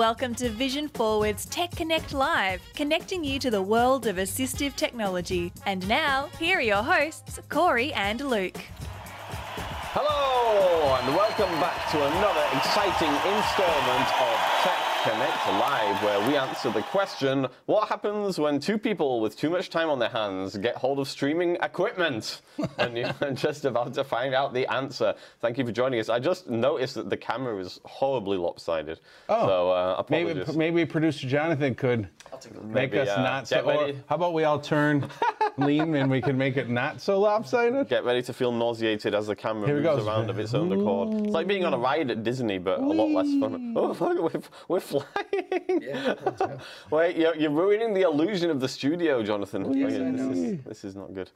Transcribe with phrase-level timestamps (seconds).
[0.00, 5.52] Welcome to Vision Forward's Tech Connect Live, connecting you to the world of assistive technology.
[5.66, 8.56] And now, here are your hosts, Corey and Luke.
[9.92, 16.70] Hello, and welcome back to another exciting installment of Tech Connect Live, where we answer
[16.70, 20.76] the question what happens when two people with too much time on their hands get
[20.76, 22.42] hold of streaming equipment?
[22.78, 25.14] and you're just about to find out the answer.
[25.40, 26.10] Thank you for joining us.
[26.10, 29.00] I just noticed that the camera is horribly lopsided.
[29.30, 32.08] Oh, so uh, maybe maybe producer Jonathan could
[32.62, 33.56] make Maybe, us uh, not so.
[33.56, 35.08] get Or how about we all turn
[35.58, 37.88] lean and we can make it not so lopsided?
[37.88, 40.06] Get ready to feel nauseated as the camera Here moves goes.
[40.06, 41.26] around of its own accord.
[41.26, 43.74] It's like being on a ride at Disney, but a lot less fun.
[43.76, 46.60] Oh, look, we're, we're flying.
[46.90, 49.72] Wait, you're, you're ruining the illusion of the studio, Jonathan.
[49.72, 51.30] Yes, Oh, this, is, this is not good.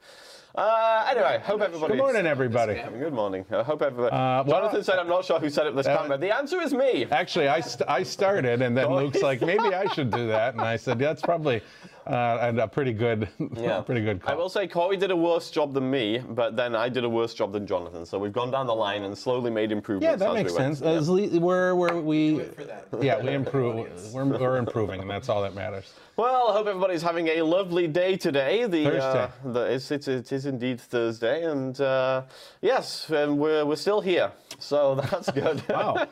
[0.53, 1.93] Uh, anyway, hope everybody.
[1.93, 2.75] Good morning, everybody.
[2.75, 3.45] Good morning.
[3.51, 4.13] I hope everybody.
[4.15, 6.61] Uh, well, Jonathan said, "I'm not sure who set up this Uh, camera." The answer
[6.61, 7.05] is me.
[7.11, 10.61] Actually, I, st- I started, and then Luke's like, maybe I should do that, and
[10.61, 11.61] I said, yeah, that's probably
[12.07, 13.27] uh, and a pretty good,
[13.85, 16.89] pretty good I will say Corey did a worse job than me, but then I
[16.89, 18.05] did a worse job than Jonathan.
[18.05, 20.11] So we've gone down the line and slowly made improvements.
[20.11, 20.77] yeah, that makes we went.
[20.77, 20.87] sense.
[20.87, 22.87] As le- we're, we're, we, for that.
[23.01, 24.13] yeah, we improve.
[24.13, 25.93] We're, we're improving, and that's all that matters.
[26.17, 28.65] Well, I hope everybody's having a lovely day today.
[28.67, 29.19] The, Thursday.
[29.49, 32.21] Uh, the, it's, it's, it is indeed Thursday, and uh,
[32.61, 35.61] yes, um, we're, we're still here, so that's good.
[35.67, 36.07] Wow,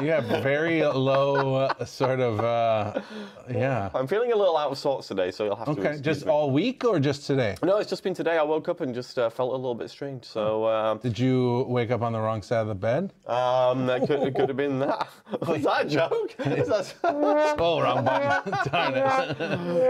[0.00, 3.02] you have very low uh, sort of, uh,
[3.50, 3.90] yeah.
[3.94, 5.72] I'm feeling a little out of sorts today, so you'll have to.
[5.72, 6.32] Okay, just me.
[6.32, 7.54] all week or just today?
[7.62, 8.38] No, it's just been today.
[8.38, 10.24] I woke up and just uh, felt a little bit strange.
[10.24, 13.12] So um, Did you wake up on the wrong side of the bed?
[13.26, 15.06] um, that could, it could have been that.
[15.46, 16.34] Was that a joke?
[16.46, 18.54] Is that- Oh, wrong button.
[18.72, 19.33] Darn it.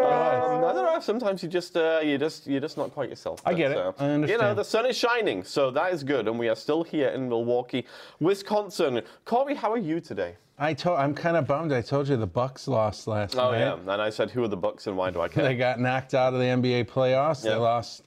[0.04, 1.00] Um, I don't know.
[1.00, 3.40] Sometimes you just uh, you just you're just not quite yourself.
[3.44, 3.76] I get it.
[3.78, 6.54] uh, I You know, the sun is shining, so that is good, and we are
[6.56, 7.86] still here in Milwaukee,
[8.20, 9.02] Wisconsin.
[9.24, 10.36] Corey, how are you today?
[10.58, 10.98] I told.
[10.98, 11.72] I'm kind of bummed.
[11.72, 13.58] I told you the Bucks lost last Oh night.
[13.60, 15.44] yeah, and I said, who are the Bucks and why do I care?
[15.48, 17.42] They got knocked out of the NBA playoffs.
[17.42, 18.02] They lost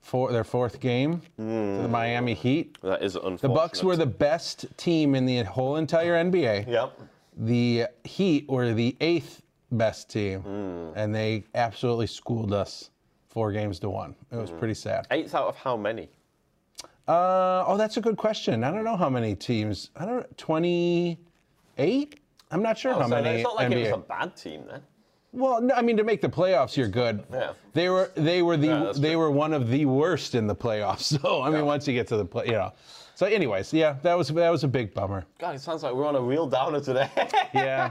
[0.00, 1.42] four, their fourth game to
[1.82, 2.78] the Miami Heat.
[2.82, 3.42] that is unfortunate.
[3.42, 6.68] The Bucks were the best team in the whole entire NBA.
[6.68, 7.00] Yep.
[7.36, 10.98] The Heat were the eighth best team, Hmm.
[10.98, 12.90] and they absolutely schooled us
[13.28, 14.14] four games to one.
[14.32, 15.06] It was pretty sad.
[15.10, 16.08] Eighth out of how many?
[17.08, 18.62] Uh, oh, that's a good question.
[18.64, 19.90] I don't know how many teams.
[19.96, 20.38] I don't.
[20.38, 22.20] Twenty-eight.
[22.52, 23.76] I'm not sure how Oh, so many it's not like NBA.
[23.76, 24.82] it was a bad team then.
[25.32, 27.24] Well, no, I mean to make the playoffs, you're good.
[27.32, 27.52] Yeah.
[27.72, 29.18] They were they were the Yeah, they true.
[29.18, 31.18] were one of the worst in the playoffs.
[31.22, 32.72] So I mean, once you get to the play, you know.
[33.20, 35.26] So, anyways, yeah, that was that was a big bummer.
[35.38, 37.10] God, it sounds like we're on a real downer today.
[37.52, 37.90] Yeah,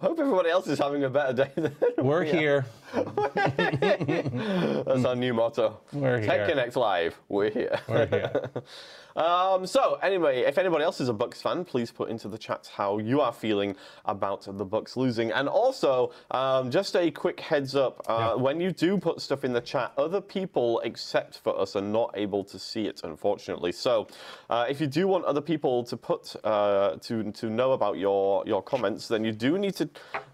[0.00, 2.66] Hope everybody else is having a better day than we're we here.
[3.34, 5.78] That's our new motto.
[5.92, 6.48] We're Tech here.
[6.48, 7.20] Connect Live.
[7.28, 7.78] We're here.
[7.86, 8.50] We're here.
[9.16, 12.70] Um, so anyway, if anybody else is a Bucks fan, please put into the chat
[12.76, 15.30] how you are feeling about the Bucks losing.
[15.30, 19.52] And also, um, just a quick heads up: uh, when you do put stuff in
[19.52, 23.72] the chat, other people except for us are not able to see it, unfortunately.
[23.72, 24.08] So,
[24.50, 28.42] uh, if you do want other people to put uh, to to know about your
[28.46, 29.88] your comments, then you do need to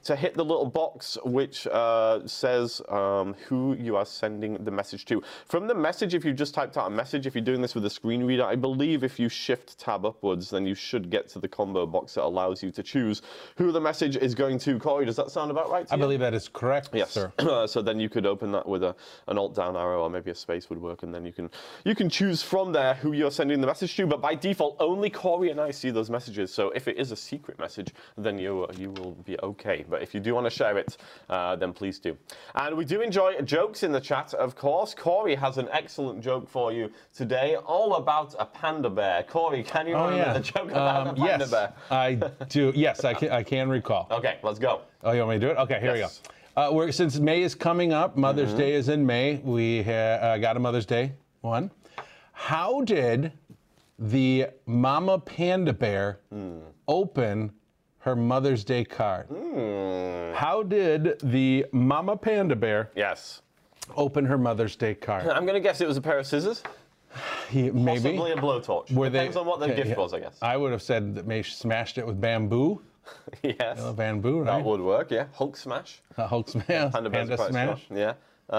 [0.04, 5.04] to hit the little box which uh, says um, who you are sending the message
[5.04, 5.22] to.
[5.46, 7.84] From the message, if you just typed out a message, if you're doing this with
[7.84, 11.38] a screen reader, I believe if you shift tab upwards, then you should get to
[11.38, 13.22] the combo box that allows you to choose
[13.56, 14.78] who the message is going to.
[14.78, 16.02] Corey, does that sound about right to I you?
[16.02, 17.10] believe that is correct, Yes.
[17.10, 17.32] sir.
[17.66, 18.94] so then you could open that with a,
[19.28, 21.50] an alt down arrow or maybe a space would work, and then you can
[21.84, 24.06] you can choose from there who you're sending the message to.
[24.06, 26.52] But by default, only Corey and I see those messages.
[26.52, 29.84] So if it is a secret message, then you you will be okay.
[29.88, 30.96] But if you do want to share it,
[31.28, 32.16] uh, then please do.
[32.54, 34.94] And we do enjoy jokes in the chat, of course.
[34.94, 39.22] Corey has an excellent joke for you today, all about a panda bear.
[39.24, 40.32] Corey, can you Oh remember yeah.
[40.34, 41.72] the joke about Um, the panda yes, bear?
[41.90, 42.14] I
[42.48, 42.72] do.
[42.74, 43.30] Yes, I can.
[43.30, 44.06] I can recall.
[44.10, 44.82] Okay, let's go.
[45.02, 45.58] Oh, you want me to do it?
[45.58, 46.20] Okay, here Yes.
[46.22, 46.66] we go.
[46.68, 48.58] Uh, we're, since May is coming up, Mother's Mm-hmm.
[48.58, 49.36] Day is in May.
[49.36, 51.70] We ha- uh, got a Mother's Day one.
[52.32, 53.32] How did
[53.98, 56.58] the Mama Panda Bear Hmm.
[56.88, 57.52] open
[58.00, 59.26] her Mother's Day card?
[59.26, 60.32] Hmm.
[60.34, 63.42] How did the Mama Panda Bear Yes.
[63.96, 65.26] open her Mother's Day card?
[65.28, 66.62] I'm going to guess it was a pair of scissors.
[67.50, 68.00] He- maybe.
[68.00, 68.90] Possibly a blowtorch.
[68.92, 69.96] Were Depends they- on what the okay, gift yeah.
[69.96, 70.38] was, I guess.
[70.40, 72.80] I would have said that May smashed it with bamboo.
[73.42, 73.80] yes.
[73.96, 75.26] Bamboo, that would work, yeah.
[75.32, 76.00] Hulk smash.
[76.16, 76.92] Uh, Hulk smash.
[76.92, 77.86] Panda, Panda are smash.
[77.92, 78.10] Yeah.
[78.50, 78.56] Um,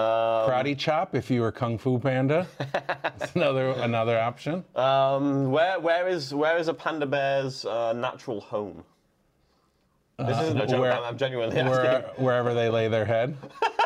[0.48, 2.46] Karate chop if you were Kung Fu Panda.
[2.58, 4.64] That's another another option.
[4.74, 8.84] um, where, where, is, where is a panda bear's uh, natural home?
[10.18, 12.24] This isn't a joke, where- I'm, I'm genuinely Where, asking.
[12.24, 13.36] wherever they lay their head.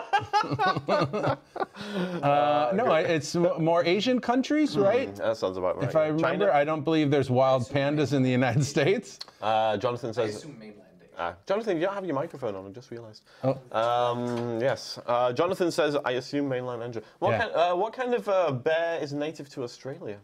[0.89, 5.15] uh, no, I- it's more Asian countries, right?
[5.17, 5.89] That sounds about right.
[5.89, 6.51] If I remember, China?
[6.53, 9.19] I don't believe there's wild pandas in the United States.
[9.43, 10.83] Uh, Jonathan I says, assume mainland.
[11.19, 12.67] Ah, Jonathan, you don't have your microphone on.
[12.67, 13.23] I just realised.
[13.43, 13.59] Oh.
[13.73, 14.99] Um, yes.
[15.07, 17.01] Uh, Jonathan says, I assume mainland Andrew.
[17.21, 17.39] What, Yeah.
[17.39, 20.19] kind, uh, what kind of uh, bear is native to Australia?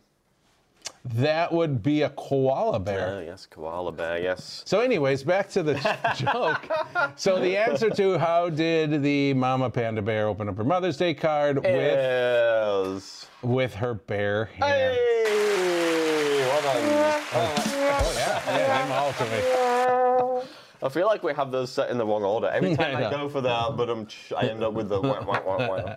[1.05, 3.17] That would be a koala bear.
[3.17, 4.21] Uh, yes, koala bear.
[4.21, 4.63] Yes.
[4.65, 5.75] So, anyways, back to the
[6.17, 6.69] joke.
[7.17, 11.15] So, the answer to how did the mama panda bear open up her Mother's Day
[11.15, 14.97] card with with her bare hands?
[14.97, 16.47] Hey!
[16.47, 17.23] Well done.
[17.35, 20.49] Oh yeah, yeah, name all to me.
[20.83, 22.49] I feel like we have those set in the wrong order.
[22.49, 24.07] Every time I I, go for the but um,
[24.37, 25.97] I end up with the wah, wah, wah, wah.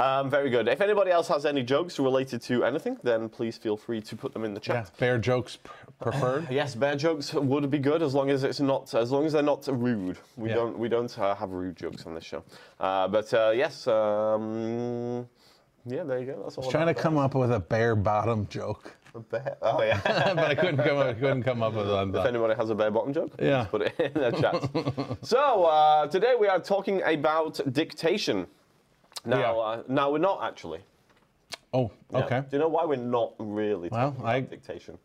[0.00, 0.66] Um, very good.
[0.66, 4.32] If anybody else has any jokes related to anything, then please feel free to put
[4.32, 4.92] them in the Yeah, chat.
[4.98, 5.58] bear jokes
[6.00, 6.48] preferred.
[6.60, 9.42] Yes, bear jokes would be good as long as it's not as long as they're
[9.42, 10.16] not rude.
[10.36, 10.54] We Yeah.
[10.54, 12.42] don't we don't uh, have rude jokes on this show.
[12.78, 15.28] Uh, but uh, yes, um,
[15.84, 16.42] yeah, there you go.
[16.44, 16.70] That's all.
[16.70, 18.96] Trying to come up with a bare bottom joke.
[19.14, 20.00] Oh yeah.
[20.34, 22.14] but I couldn't come up, couldn't come up with one.
[22.14, 23.64] if anybody has a bare bottom joke, Yeah.
[23.64, 25.18] put it in the chat.
[25.22, 28.46] so uh, today we are talking about dictation.
[29.24, 29.78] Now, are.
[29.78, 30.80] uh, now we're not actually.
[31.72, 32.18] Oh, Yeah.
[32.24, 32.40] okay.
[32.40, 34.98] Do you know why we're not really Well, talking I- dictation?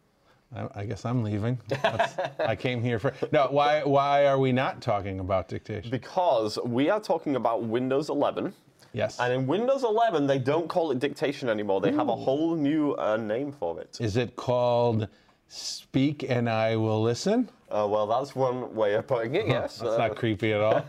[0.55, 1.59] I, I guess I'm leaving.
[1.67, 3.13] That's, I came here for.
[3.31, 3.83] No, why?
[3.83, 5.91] Why are we not talking about dictation?
[5.91, 8.53] Because we are talking about Windows 11.
[8.93, 9.19] Yes.
[9.19, 11.81] And in Windows 11, they don't call it dictation anymore.
[11.81, 13.97] They have a whole new uh, name for it.
[13.99, 15.09] Is it called
[15.47, 17.49] Speak and I Will Listen?
[17.69, 19.77] Uh, well, that's one way of putting it, yes.
[19.79, 20.83] That's Uh, not creepy at all.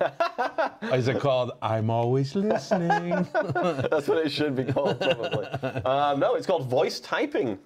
[0.94, 3.10] Is it called I'm Always Listening?
[3.32, 5.46] that's what it should be called, probably.
[5.84, 7.58] um, no, it's called voice typing.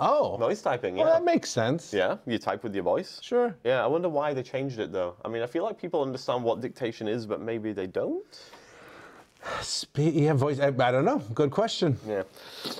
[0.00, 1.04] Oh, Voice typing, yeah.
[1.04, 1.92] well, that makes sense.
[1.94, 3.20] yeah, you type with your voice.
[3.22, 3.54] Sure.
[3.62, 5.14] Yeah, I wonder why they changed it, though.
[5.24, 8.24] I mean, I feel like people understand what dictation is, but maybe they don't.
[9.96, 10.58] Yeah, voice.
[10.60, 11.18] I, I don't know.
[11.34, 11.98] Good question.
[12.06, 12.22] Yeah.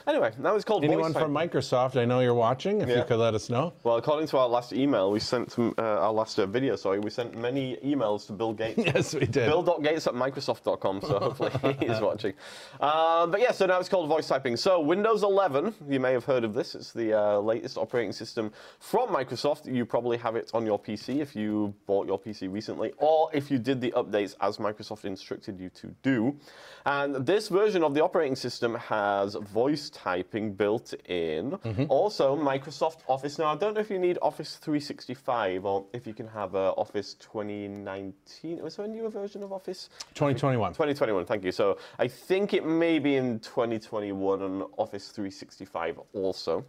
[0.07, 1.35] Anyway, that was called Anyone voice from.
[1.35, 2.01] Microsoft?
[2.01, 2.81] I know you're watching.
[2.81, 3.73] If you could let us know.
[3.83, 7.01] Well, according to our last email, we sent some, uh, our last uh, video, sorry,
[7.01, 8.79] we sent many emails to Bill Gates.
[8.95, 9.47] Yes, we did.
[9.47, 12.33] Bill.gates at Microsoft.com, so hopefully he's watching.
[12.81, 14.57] Um, but yeah, so now it's called voice typing.
[14.57, 16.75] So Windows 11, you may have heard of this.
[16.75, 19.73] It's the uh, latest operating system from Microsoft.
[19.73, 23.51] You probably have it on your PC if you bought your PC recently, or if
[23.51, 26.37] you did the updates as Microsoft instructed you to do.
[26.87, 31.53] And this version of the operating system has voice typing built in.
[31.53, 31.85] Mm-hmm.
[31.89, 33.39] Also, Microsoft Office.
[33.39, 36.73] Now, I don't know if you need Office 365 or if you can have uh,
[36.77, 38.63] Office 2019.
[38.63, 39.89] Was there a newer version of Office?
[40.15, 40.73] 2021.
[40.73, 41.53] 2021, thank you.
[41.53, 46.65] So I think it may be in 2021 on Office 365 also.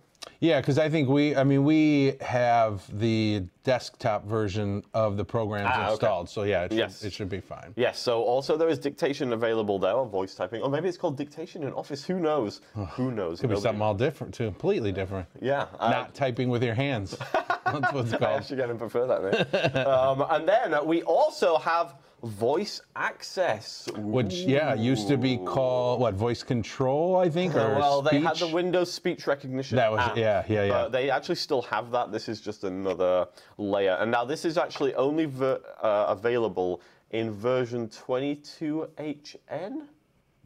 [0.46, 5.72] Yeah, because I think we, I mean, we have the desktop version of the programs
[5.74, 5.92] Ah, okay.
[5.94, 6.30] installed.
[6.30, 7.04] So yeah, it should, Yes.
[7.04, 7.74] it should be fine.
[7.76, 11.18] Yes, so also there is dictation available there, or voice typing, or maybe it's called
[11.18, 12.06] dictation in Office.
[12.06, 12.62] Who knows?
[12.92, 13.40] Who knows?
[13.42, 15.28] Could be something all different, too, completely different.
[15.42, 15.66] Yeah.
[15.80, 17.18] uh, Not typing with your hands.
[17.66, 18.40] That's what it's I called.
[18.40, 19.76] actually kind of prefer that, mate.
[19.86, 23.88] um, and then uh, we also have voice access.
[23.98, 27.54] Which, yeah, used to be called, what, voice control, I think?
[27.56, 28.48] Or well, they had the?
[28.48, 29.76] Windows speech recognition.
[29.76, 30.72] That was- app, yeah, yeah, yeah.
[30.72, 32.12] But they actually still have that.
[32.12, 33.28] This is just another
[33.58, 33.98] layer.
[34.00, 36.82] And now this is actually only ver- uh, available
[37.12, 39.82] in version 22HN.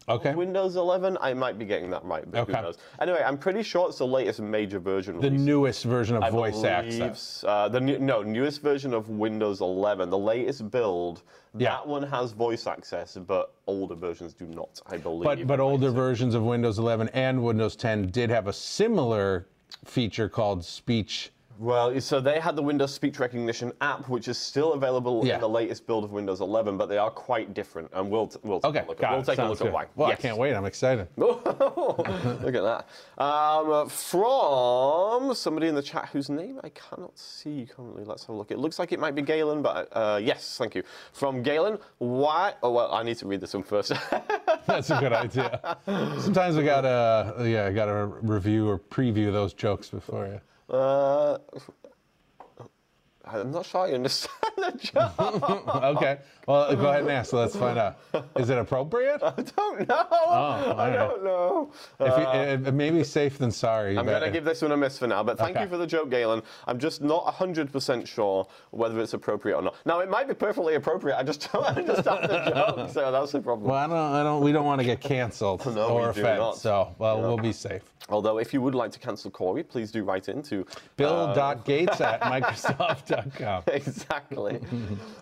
[0.10, 0.34] Okay.
[0.34, 1.18] Windows 11.
[1.22, 2.54] I might be getting that right, but Okay.
[2.56, 2.78] who knows?
[3.00, 5.16] Anyway, I'm pretty sure it's the latest major version.
[5.20, 5.44] The released.
[5.46, 7.44] newest version of I voice believe, access.
[7.48, 11.22] Uh, the new, no newest version of Windows 11, the latest build.
[11.58, 11.70] Yeah.
[11.72, 14.82] That one has voice access, but older versions do not.
[14.88, 15.24] I believe.
[15.24, 19.48] But but older versions of Windows 11 and Windows 10 did have a similar
[19.86, 21.32] feature called speech.
[21.62, 25.36] Well, so they had the Windows Speech Recognition app, which is still available Yeah.
[25.36, 28.40] in the latest build of Windows 11, but they are quite different, and we'll t-
[28.44, 29.04] we'll take Okay, a look.
[29.04, 29.86] at, we'll take a look at why.
[29.98, 30.20] Well, Yes.
[30.20, 30.54] I can't wait.
[30.56, 31.10] I'm excited.
[31.18, 31.46] Look
[32.56, 32.88] at that.
[33.22, 38.06] Um, from somebody in the chat whose name I cannot see currently.
[38.06, 38.52] Let's have a look.
[38.52, 40.84] It looks like it might be Galen, but uh, yes, thank you.
[41.12, 42.54] From Galen, why?
[42.64, 43.92] Oh well, I need to read this one first.
[44.66, 45.78] That's a good idea.
[46.20, 50.40] Sometimes we gotta yeah gotta review or preview those jokes before you.
[50.70, 51.38] Uh,
[53.34, 55.84] I'm not sure I understand the joke.
[55.98, 56.18] Okay.
[56.48, 57.32] Well, go ahead and ask.
[57.34, 57.98] Let's find out.
[58.38, 59.22] Is it appropriate?
[59.24, 60.08] I don't know.
[60.12, 60.96] Oh, all I right.
[60.96, 61.72] don't know.
[62.00, 63.98] If you, uh, it, it may be safe than sorry.
[63.98, 65.64] I'm going to give this one a miss for now, but thank Okay.
[65.66, 66.42] you for the joke, Galen.
[66.68, 69.76] I'm just not 100% sure whether it's appropriate or not.
[69.86, 71.18] Now, it might be perfectly appropriate.
[71.18, 73.70] I just don't understand the joke, so that's the problem.
[73.70, 74.14] Well, I don't.
[74.14, 74.42] I don't.
[74.44, 76.38] We don't want to get canceled No, or we do offended.
[76.40, 76.58] not.
[76.58, 77.84] So, well, we'll be safe.
[78.10, 80.66] Although, if you would like to cancel Corey, please do write in to
[80.98, 83.64] Bill.gates uh, at Microsoft.com.
[83.80, 84.60] Exactly.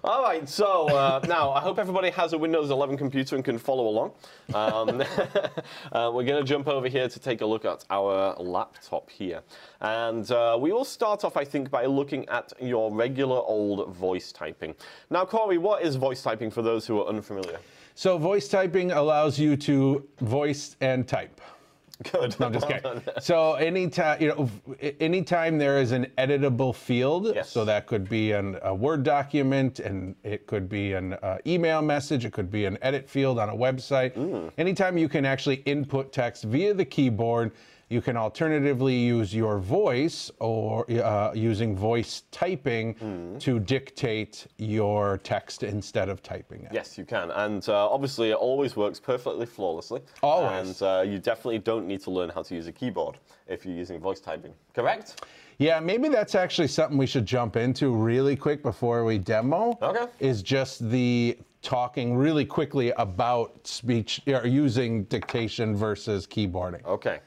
[0.04, 3.58] All right, so uh, now I hope everybody has a Windows 11 computer and can
[3.58, 4.12] follow along.
[4.54, 5.02] Um,
[5.92, 9.42] uh, we're going to jump over here to take a look at our laptop here.
[9.82, 14.32] And uh, we will start off, I think, by looking at your regular old voice
[14.32, 14.76] typing.
[15.10, 17.60] Now, Corey, what is voice typing for those who are unfamiliar?
[17.96, 21.42] So voice typing allows you to voice and type.
[22.12, 22.40] Good.
[22.40, 23.02] No, I'm just kidding.
[23.20, 24.50] So anytime you know,
[25.00, 27.50] anytime there is an editable field, Yes.
[27.50, 31.82] so that could be an, a Word document, and it could be an uh, email
[31.82, 34.52] message, it could be an edit field on a website.
[34.58, 37.52] Anytime you can actually input text via the keyboard,
[37.90, 45.64] you can alternatively use your voice or uh, using voice typing to dictate your text
[45.64, 46.72] instead of typing it.
[46.74, 47.32] Yes, you can.
[47.32, 50.02] And uh, obviously, it always works perfectly flawlessly.
[50.22, 50.82] Always.
[50.82, 53.76] And uh, you definitely don't need to learn how to use a keyboard if you're
[53.76, 54.54] using voice typing.
[54.74, 55.26] Correct?
[55.58, 59.78] Yeah, maybe that's actually something we should jump into really quick before we demo.
[59.82, 60.08] Okay.
[60.20, 66.86] Is just the talking really quickly about speech or using dictation versus keyboarding.
[66.86, 67.20] Okay.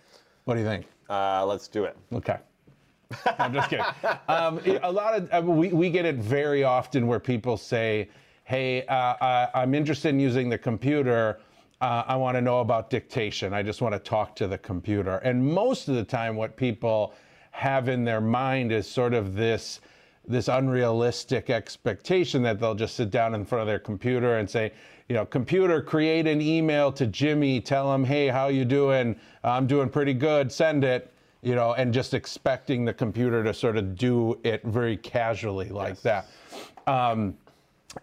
[0.45, 0.87] What do you think?
[1.09, 1.97] Uh, let's do it.
[2.13, 2.39] Okay.
[3.39, 3.85] I'm just kidding.
[4.29, 8.09] Um, a lot of uh, we, we get it very often where people say,
[8.45, 11.41] "Hey, uh, I, I'm interested in using the computer.
[11.81, 13.53] Uh, I want to know about dictation.
[13.53, 17.15] I just want to talk to the computer." And most of the time, what people
[17.51, 19.81] have in their mind is sort of this
[20.29, 24.73] this unrealistic expectation that they'll just sit down in front of their computer and say,
[25.11, 29.17] you know, computer, create an email to Jimmy, tell him, hey, how you doing?
[29.43, 30.53] I'm doing pretty good.
[30.53, 31.13] Send it
[31.43, 35.99] you know, and just expecting the computer to sort of do it very casually like
[36.03, 36.27] that.
[36.87, 37.35] Um,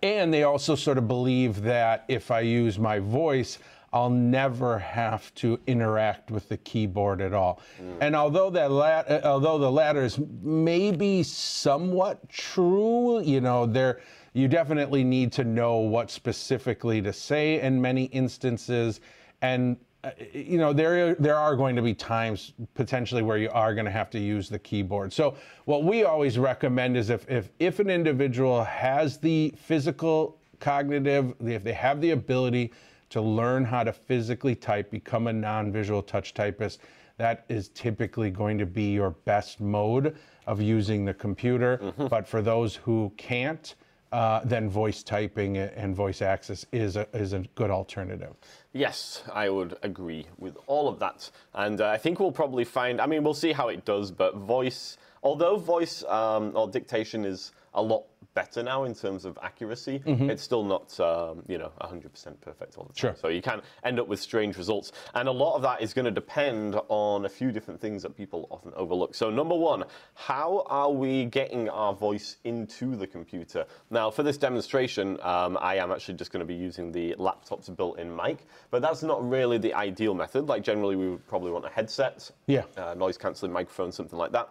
[0.01, 3.59] and they also sort of believe that if I use my voice,
[3.93, 7.61] I'll never have to interact with the keyboard at all.
[8.01, 14.01] And although that lat- although the latter is maybe somewhat true, you know, there
[14.34, 19.00] you definitely need to know what specifically to say in many instances.
[19.41, 23.74] And uh, you know there there are going to be times potentially where you are
[23.74, 25.12] going to have to use the keyboard.
[25.12, 31.34] So what we always recommend is if if if an individual has the physical cognitive
[31.41, 32.72] if they have the ability
[33.10, 36.81] to learn how to physically type become a non-visual touch typist
[37.17, 40.15] that is typically going to be your best mode
[40.46, 41.93] of using the computer.
[42.10, 43.74] But for those who can't
[44.11, 48.33] uh, then voice typing and voice access is a, is a good alternative.
[48.73, 51.29] Yes, I would agree with all of that.
[51.53, 54.35] And uh, I think we'll probably find, I mean, we'll see how it does, but
[54.35, 58.05] voice, although voice um, or dictation is a lot
[58.38, 62.84] better now in terms of accuracy, it's still not, um, you know, 100% perfect all
[62.84, 62.96] the time.
[62.96, 63.15] Sure.
[63.20, 64.91] So you can end up with strange results.
[65.15, 68.15] And a lot of that is going to depend on a few different things that
[68.15, 69.15] people often overlook.
[69.15, 73.65] So, number one, how are we getting our voice into the computer?
[73.89, 77.70] Now, for this demonstration, um, I am actually just going to be using the laptop's
[77.70, 80.46] built in mic, but that's not really the ideal method.
[80.48, 82.65] Like, generally, we would probably want a headset, Yeah.
[82.77, 84.50] uh, noise canceling microphone, something like that.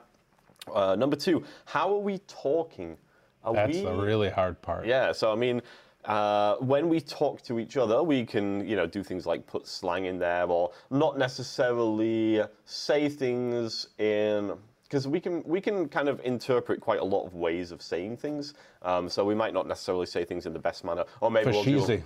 [0.74, 2.96] Uh, number two, how are we talking?
[3.46, 4.86] Are That's we, the really hard part.
[4.86, 5.62] yeah, so I mean,
[6.04, 9.66] uh, when we talk to each other, we can, you know, do things like put
[9.66, 16.08] slang in there, or not necessarily say things in because we can we can kind
[16.08, 18.54] of interpret quite a lot of ways of saying things.
[18.82, 21.64] Um, so we might not necessarily say things in the best manner, or maybe we'll
[21.64, 22.02] do-.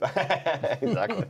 [0.80, 1.26] exactly.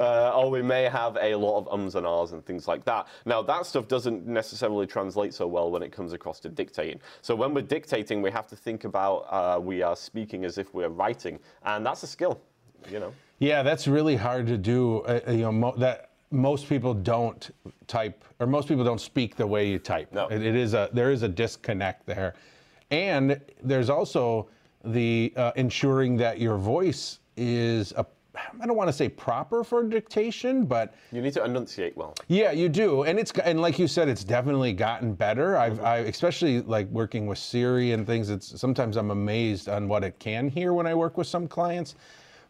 [0.00, 3.06] uh, or we may have a lot of ums and ahs and things like that.
[3.26, 7.00] Now, that stuff doesn't necessarily translate so well when it comes across to dictating.
[7.22, 10.72] So when we're dictating, we have to think about uh, we are speaking as if
[10.72, 12.40] we're writing, and that's a skill,
[12.90, 13.12] you know.
[13.40, 15.00] Yeah, that's really hard to do.
[15.00, 17.50] Uh, you know, mo- that most people don't
[17.86, 20.12] type, or most people don't speak the way you type.
[20.12, 20.28] No.
[20.28, 22.34] It, it is a there is a disconnect there,
[22.90, 24.48] and there's also
[24.84, 28.04] the uh, ensuring that your voice is a
[28.60, 32.14] I don't want to say proper for dictation, but You need to enunciate well.
[32.28, 35.56] yeah, you do, and it's and like you said, it's definitely gotten better.
[35.56, 35.86] I've, mm-hmm.
[35.86, 38.30] I, especially like working with Siri and things.
[38.30, 41.94] It's sometimes I'm amazed on what it can hear when I work with some clients,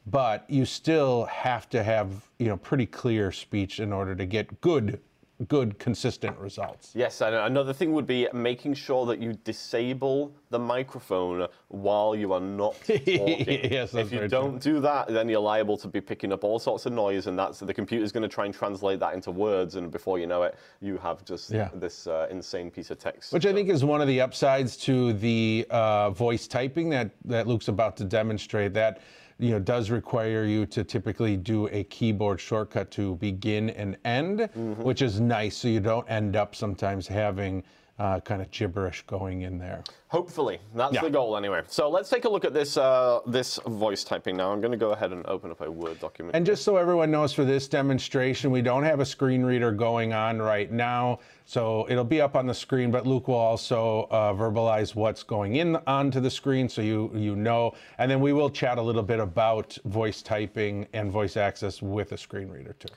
[0.06, 4.60] but you still have to have you know pretty clear speech in order to get
[4.60, 5.00] good,
[5.48, 6.92] good consistent results.
[6.94, 12.32] Yes, and another thing would be making sure that you disable the microphone while you
[12.32, 13.46] are not talking.
[13.70, 16.86] Yes, if you don't do that, then you're liable to be picking up all sorts
[16.86, 19.90] of noise, and that's the computer's going to try and translate that into words, and
[19.90, 21.68] before you know it, you have just Yeah.
[21.74, 23.32] this uh, insane piece of text.
[23.32, 27.46] Which I think is one of the upsides to the uh, voice typing that, that
[27.48, 28.72] Luke's about to demonstrate.
[28.74, 29.00] That
[29.38, 34.40] you know does require you to typically do a keyboard shortcut to begin and end,
[34.40, 34.82] mm-hmm.
[34.82, 35.56] which is nice.
[35.56, 37.62] So you don't end up sometimes having
[37.98, 39.84] uh, kind of gibberish going in there.
[40.08, 41.02] Hopefully, that's Yeah.
[41.02, 41.62] the goal anyway.
[41.68, 44.52] So let's take a look at this uh, this voice typing now.
[44.52, 46.34] I'm going to go ahead and open up a Word document.
[46.34, 50.12] And just so everyone knows for this demonstration, we don't have a screen reader going
[50.12, 51.20] on right now.
[51.46, 55.56] So it'll be up on the screen, but Luke will also uh, verbalize what's going
[55.56, 57.74] in onto the screen so you, you know.
[57.98, 62.12] And then we will chat a little bit about voice typing and voice access with
[62.12, 62.88] a screen reader too.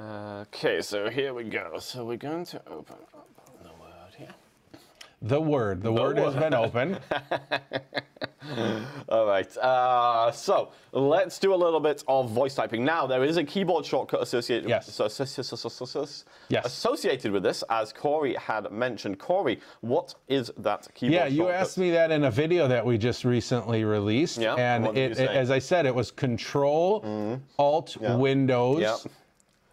[0.00, 1.78] okay, so here we go.
[1.78, 3.37] So we're going to open up the Word here.
[5.20, 6.98] The word, the, word has been open.
[9.08, 9.56] All right.
[9.56, 12.84] Uh, so let's do a little bit of voice typing.
[12.84, 14.68] Now there is a keyboard shortcut associated.
[14.68, 14.92] Yes.
[14.92, 15.08] so-
[16.48, 16.64] Yes.
[16.66, 19.18] Associated with this, as Corey had mentioned.
[19.18, 21.60] Corey, what is that keyboard Yeah, you shortcut?
[21.60, 24.38] asked me that in a video that we just recently released.
[24.38, 25.12] Yeah, and it?
[25.12, 25.36] Mm-hmm.
[25.36, 28.16] as I said, it was Control, Alt, Yeah.
[28.16, 28.96] Windows, Yeah.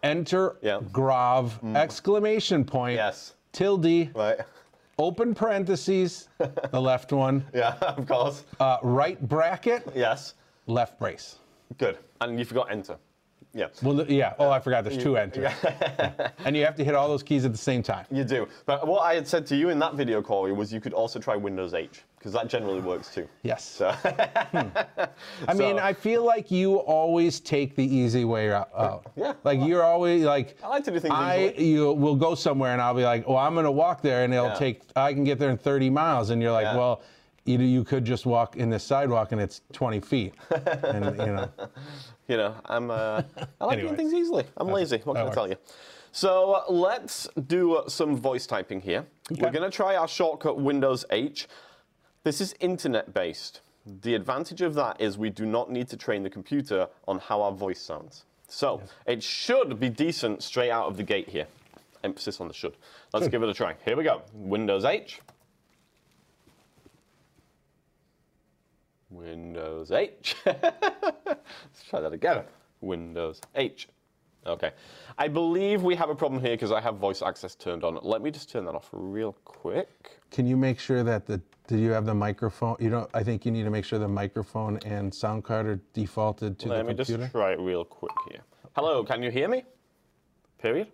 [0.02, 0.80] Enter, Yeah.
[0.80, 1.76] Mm.
[1.76, 3.34] Exclamation point, Yes.
[3.52, 4.38] tilde, Right.
[4.98, 6.28] Open parentheses,
[6.70, 8.44] the left one, Yeah, of course.
[8.60, 10.34] uh, right bracket, Yes.
[10.66, 11.36] left brace.
[11.78, 11.98] Good.
[12.20, 12.96] And you forgot enter.
[13.52, 13.68] Yeah.
[13.82, 14.34] Well, yeah.
[14.38, 14.84] Oh, I forgot.
[14.84, 15.50] There's two enters,
[16.44, 18.04] and you have to hit all those keys at the same time.
[18.10, 18.46] You do.
[18.66, 21.18] But what I had said to you in that video, Corey, was you could also
[21.18, 23.28] try Windows H, because that generally works too.
[23.44, 23.64] Yes.
[23.64, 23.94] So,
[25.46, 29.06] I mean, I feel like you always take the easy way out.
[29.14, 29.34] Yeah.
[29.44, 30.58] Like you're always like.
[30.60, 31.64] I like to do things I easily.
[31.68, 34.48] you will go somewhere and I'll be like, oh, I'm gonna walk there and it'll
[34.48, 34.54] Yeah.
[34.54, 34.82] take.
[34.96, 36.76] I can get there in 30 miles, and you're like, Yeah.
[36.76, 37.02] well,
[37.44, 40.34] either you could just walk in this sidewalk and it's 20 feet,
[40.82, 41.48] and you know.
[42.26, 43.22] you know, I'm, uh,
[43.60, 44.46] I like doing things easily.
[44.56, 44.98] I'm lazy.
[45.04, 45.54] What can I tell you?
[46.10, 49.06] So let's do some voice typing here.
[49.30, 51.46] We're going to try our shortcut Windows H.
[52.26, 53.60] This is internet based.
[54.02, 57.40] The advantage of that is we do not need to train the computer on how
[57.40, 58.24] our voice sounds.
[58.48, 61.46] So it should be decent straight out of the gate here.
[62.02, 62.74] Emphasis on the should.
[63.12, 63.76] Let's give it a try.
[63.84, 64.22] Here we go.
[64.32, 65.20] Windows H.
[69.08, 70.34] Windows H.
[70.46, 72.42] Let's try that again.
[72.80, 73.86] Windows H.
[74.44, 74.72] Okay.
[75.16, 78.00] I believe we have a problem here because I have voice access turned on.
[78.02, 80.18] Let me just turn that off real quick.
[80.32, 82.76] Can you make sure that the do you have the microphone?
[82.78, 83.10] You don't.
[83.14, 86.68] I think you need to make sure the microphone and sound card are defaulted to
[86.68, 87.12] Let the computer.
[87.12, 88.40] Let me just try it real quick here.
[88.74, 89.64] Hello, can you hear me?
[90.58, 90.88] Period.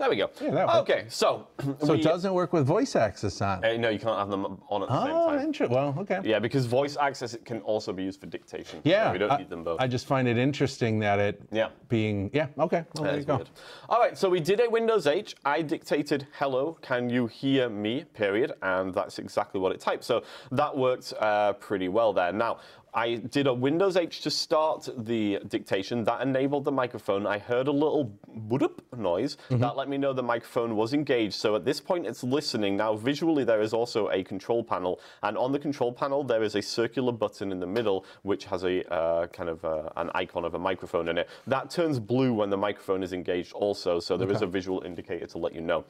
[0.00, 0.30] There we go.
[0.40, 1.46] Yeah, okay, so.
[1.78, 3.62] so we- it doesn't work with voice access on.
[3.62, 5.38] Uh, no, you can't have them on at the same time.
[5.38, 5.76] oh, interesting.
[5.76, 6.20] Well, okay.
[6.24, 8.82] Yeah, because voice access it can also be used for dictation.
[8.82, 9.78] so Yeah, we don't I, need them both.
[9.78, 11.68] I just find it interesting that it Yeah.
[11.90, 12.84] being yeah okay.
[12.94, 13.36] Well, there you go.
[13.36, 13.50] weird.
[13.90, 15.36] All right, so we did a Windows H.
[15.44, 20.04] I dictated "Hello, can you hear me?" Period, and that's exactly what it typed.
[20.04, 22.32] So that worked uh, pretty well there.
[22.32, 22.56] Now.
[22.92, 26.04] I did a Windows H to start the dictation.
[26.04, 27.26] That enabled the microphone.
[27.26, 28.12] I heard a little
[28.48, 29.36] boop noise.
[29.36, 29.58] Mm-hmm.
[29.58, 31.34] That let me know the microphone was engaged.
[31.34, 32.76] So at this point, it's listening.
[32.76, 35.00] Now, visually, there is also a control panel.
[35.22, 38.64] And on the control panel, there is a circular button in the middle, which has
[38.64, 41.28] a uh, kind of uh, an icon of a microphone in it.
[41.46, 44.00] That turns blue when the microphone is engaged also.
[44.00, 45.84] So there is a visual indicator to let you know.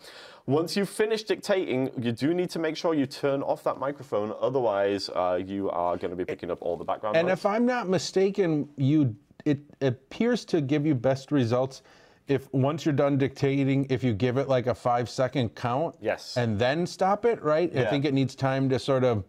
[0.47, 4.35] Once you've finished dictating, you do need to make sure you turn off that microphone.
[4.41, 7.39] Otherwise, uh, you are going to be picking up all the background And noise.
[7.39, 11.83] if I'm not mistaken, you it appears to give you best results
[12.29, 15.95] if once you're done dictating, if you give it like a five second count.
[16.01, 16.37] Yes.
[16.37, 17.75] And then stop it, right?
[17.77, 19.25] I think it needs time to sort of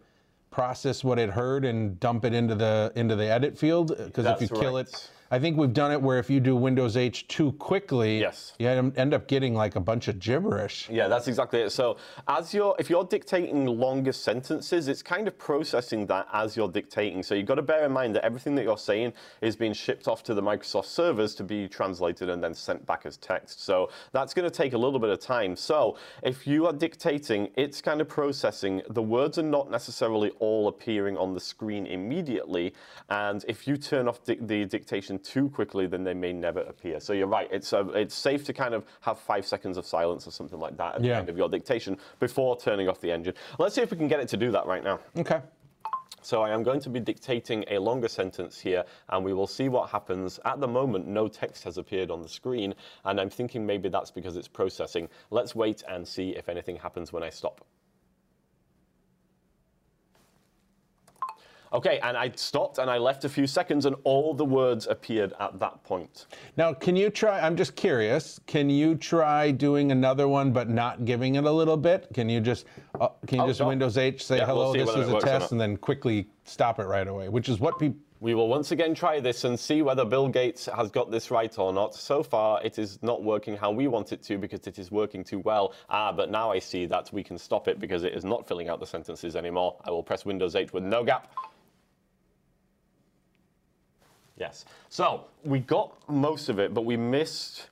[0.50, 4.40] process what it heard and dump it into the into the edit field because if
[4.42, 7.26] you That's kill it I think we've done it where if you do Windows H
[7.26, 8.52] too quickly, Yes.
[8.58, 10.90] you end up getting like a bunch of gibberish.
[10.90, 11.70] Yeah, that's exactly it.
[11.70, 11.96] So
[12.28, 17.22] as you're, if you're dictating longer sentences, it's kind of processing that as you're dictating.
[17.22, 20.06] So you've got to bear in mind that everything that you're saying is being shipped
[20.06, 23.64] off to the Microsoft servers to be translated and then sent back as text.
[23.64, 25.56] So that's going to take a little bit of time.
[25.56, 28.82] So if you are dictating, it's kind of processing.
[28.90, 32.74] The words are not necessarily all appearing on the screen immediately.
[33.08, 37.00] And if you turn off di- the dictation too quickly, then they may never appear.
[37.00, 37.48] So you're right.
[37.50, 40.76] It's uh, it's safe to kind of have five seconds of silence or something like
[40.76, 43.34] that at the end of your dictation before turning off the engine.
[43.58, 45.00] Let's see if we can get it to do that right now.
[45.16, 45.40] Okay.
[46.24, 49.68] So I am going to be dictating a longer sentence here, and we will see
[49.68, 50.38] what happens.
[50.44, 54.12] At the moment, no text has appeared on the screen, and I'm thinking maybe that's
[54.12, 55.08] because it's processing.
[55.30, 57.66] Let's wait and see if anything happens when I stop.
[61.72, 65.32] Okay, and I stopped and I left a few seconds, and all the words appeared
[65.40, 66.26] at that point.
[66.56, 67.40] Now, can you try?
[67.40, 68.38] I'm just curious.
[68.46, 72.08] Can you try doing another one, but not giving it a little bit?
[72.12, 72.66] Can you just
[73.00, 73.62] uh, can you Oh, just.
[73.62, 74.84] Windows H say Yeah, we'll hello?
[74.84, 77.92] this is a test, and then quickly stop it right away, which is what pe-
[78.20, 81.56] We will once again try this and see whether Bill Gates has got this right
[81.58, 81.94] or not.
[81.94, 85.24] So far, it is not working how we want it to because it is working
[85.24, 85.72] too well.
[85.88, 88.68] Ah, but now I see that we can stop it because it is not filling
[88.68, 89.76] out the sentences anymore.
[89.84, 91.32] I will press Windows H with no gap.
[94.36, 94.64] Yes.
[94.88, 97.68] So we got most of it, but we missed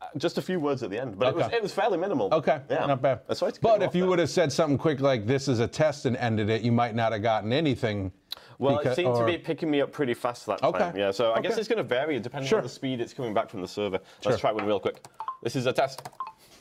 [0.00, 1.18] uh, just a few words at the end.
[1.18, 2.28] But it, was, it was fairly minimal.
[2.32, 2.86] Okay, Yeah.
[2.86, 3.26] not bad.
[3.28, 6.06] To cut but if you would have said something quick like "this is a test"
[6.06, 8.12] and ended it, you might not have gotten anything.
[8.58, 10.78] Well, because- it seemed to be picking me up pretty fast that Okay.
[10.78, 10.96] time.
[10.96, 12.58] Yeah, so I guess it's going to vary depending Sure.
[12.58, 13.98] on the speed it's coming back from the server.
[14.24, 15.04] Let's try one real quick.
[15.42, 16.08] This is a test.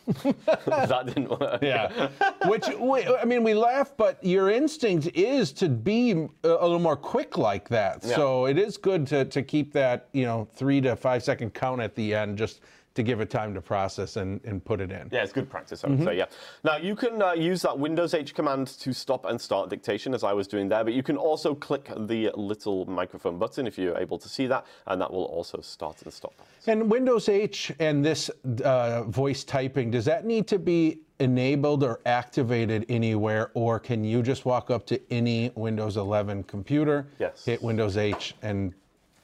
[0.07, 1.59] That didn't work.
[1.61, 2.09] Yeah.
[2.47, 6.79] Which we, I mean, we laugh, but your instinct is to be a, a little
[6.79, 8.03] more quick like that.
[8.03, 8.15] Yeah.
[8.15, 11.81] So it is good to, to keep that, you know, three to five second count
[11.81, 12.61] at the end, just
[12.93, 15.07] to give it time to process and, and put it in.
[15.11, 16.07] Yeah, it's good practice, I would Mm-hmm.
[16.07, 16.25] say, yeah.
[16.63, 20.23] Now, you can uh, use that Windows H command to stop and start dictation, as
[20.23, 23.97] I was doing there, but you can also click the little microphone button if you're
[23.97, 26.33] able to see that, and that will also start and stop.
[26.67, 28.29] And Windows H and this
[28.65, 34.21] uh, voice typing, does that need to be enabled or activated anywhere, or can you
[34.21, 37.45] just walk up to any Windows 11 computer, Yes.
[37.45, 38.73] hit Windows H, and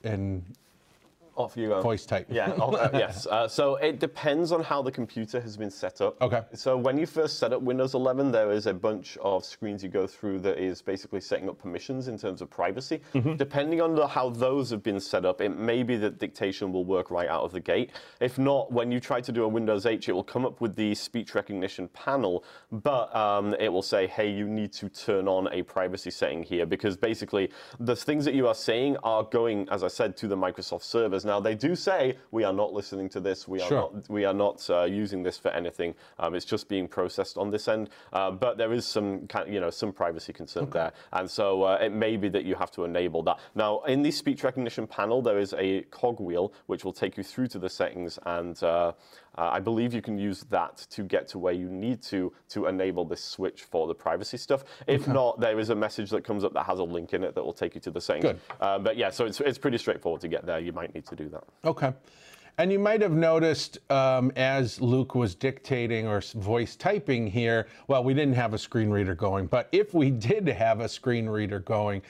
[0.04, 0.46] and
[1.38, 1.82] Off you go.
[1.82, 2.26] voice type?
[2.30, 3.28] Yeah, oh, uh, yes.
[3.28, 6.20] Uh, so it depends on how the computer has been set up.
[6.22, 6.42] Okay.
[6.54, 9.90] So when you first set up Windows 11, there is a bunch of screens you
[9.90, 13.02] go through that is basically setting up permissions in terms of privacy.
[13.14, 13.36] Mm-hmm.
[13.36, 16.86] Depending on the, how those have been set up, it may be that dictation will
[16.86, 17.92] work right out of the gate.
[18.20, 20.76] If not, when you try to do a Windows H, it will come up with
[20.76, 25.48] the speech recognition panel, but um, it will say, hey, you need to turn on
[25.54, 29.84] a privacy setting here because basically the things that you are saying are going, as
[29.84, 31.27] I said, to the Microsoft servers.
[31.28, 33.92] Now they do say we are not listening to this, we are Sure.
[33.94, 35.94] not, we are not uh, using this for anything.
[36.18, 37.90] Um, it's just being processed on this end.
[38.14, 41.78] Uh, but there is some kind, you know, some privacy concern there, and so uh,
[41.82, 43.40] it may be that you have to enable that.
[43.56, 47.48] Now in the speech recognition panel, there is a cogwheel which will take you through
[47.48, 48.58] to the settings and.
[49.38, 52.66] Uh, I believe you can use that to get to where you need to to
[52.66, 54.64] enable this switch for the privacy stuff.
[54.88, 57.36] If not, there is a message that comes up that has a link in it
[57.36, 58.24] that will take you to the settings.
[58.24, 58.40] Good.
[58.60, 60.60] Uh, but yeah, so it's, it's pretty straightforward to get there.
[60.60, 61.44] You might need to do that.
[61.66, 61.94] Okay.
[62.60, 68.04] And you might have noticed um, as Luke was dictating or voice typing here, well,
[68.04, 71.60] we didn't have a screen reader going, but if we did have a screen reader
[71.60, 72.02] going,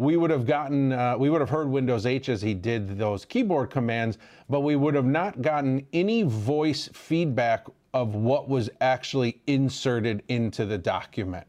[0.00, 3.26] we would have gotten, uh, we would have heard Windows H as he did those
[3.26, 4.16] keyboard commands,
[4.48, 10.64] but we would have not gotten any voice feedback of what was actually inserted into
[10.64, 11.46] the document.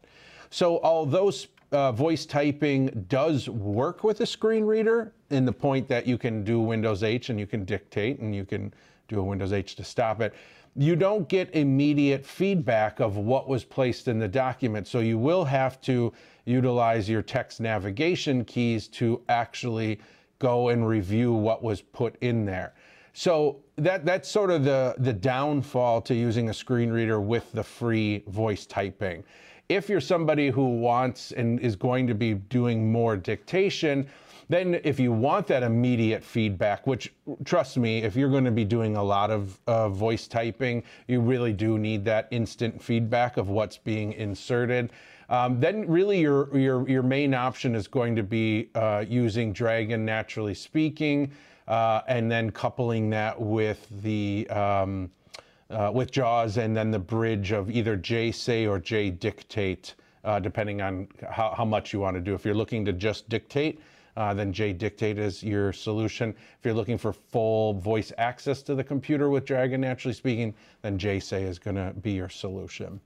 [0.50, 1.32] So although
[1.72, 6.44] uh, voice typing does work with a screen reader in the point that you can
[6.44, 8.74] do Windows H and you can dictate and you can
[9.08, 10.34] do a Windows H to stop it,
[10.76, 14.86] you don't get immediate feedback of what was placed in the document.
[14.86, 16.12] So you will have to
[16.44, 20.00] utilize your text navigation keys to actually
[20.38, 22.74] go and review what was put in there.
[23.12, 27.62] So that that's sort of the the downfall to using a screen reader with the
[27.62, 29.22] free voice typing.
[29.68, 34.06] If you're somebody who wants and is going to be doing more dictation,
[34.48, 37.12] then if you want that immediate feedback, which
[37.44, 41.20] trust me, if you're going to be doing a lot of uh, voice typing, you
[41.20, 44.90] really do need that instant feedback of what's being inserted.
[45.32, 50.04] Um, then really your, your, your main option is going to be uh, using Dragon
[50.04, 51.32] Naturally Speaking
[51.66, 55.10] uh, and then coupling that with the um,
[55.70, 61.08] uh, with JAWS and then the bridge of either JSay or JDictate, uh, depending on
[61.30, 62.34] how, how much you want to do.
[62.34, 63.80] If you're looking to just dictate,
[64.18, 66.34] uh, then JDictate is your solution.
[66.58, 70.98] If you're looking for full voice access to the computer with Dragon Naturally Speaking, then
[70.98, 73.00] JSay is going to be your solution.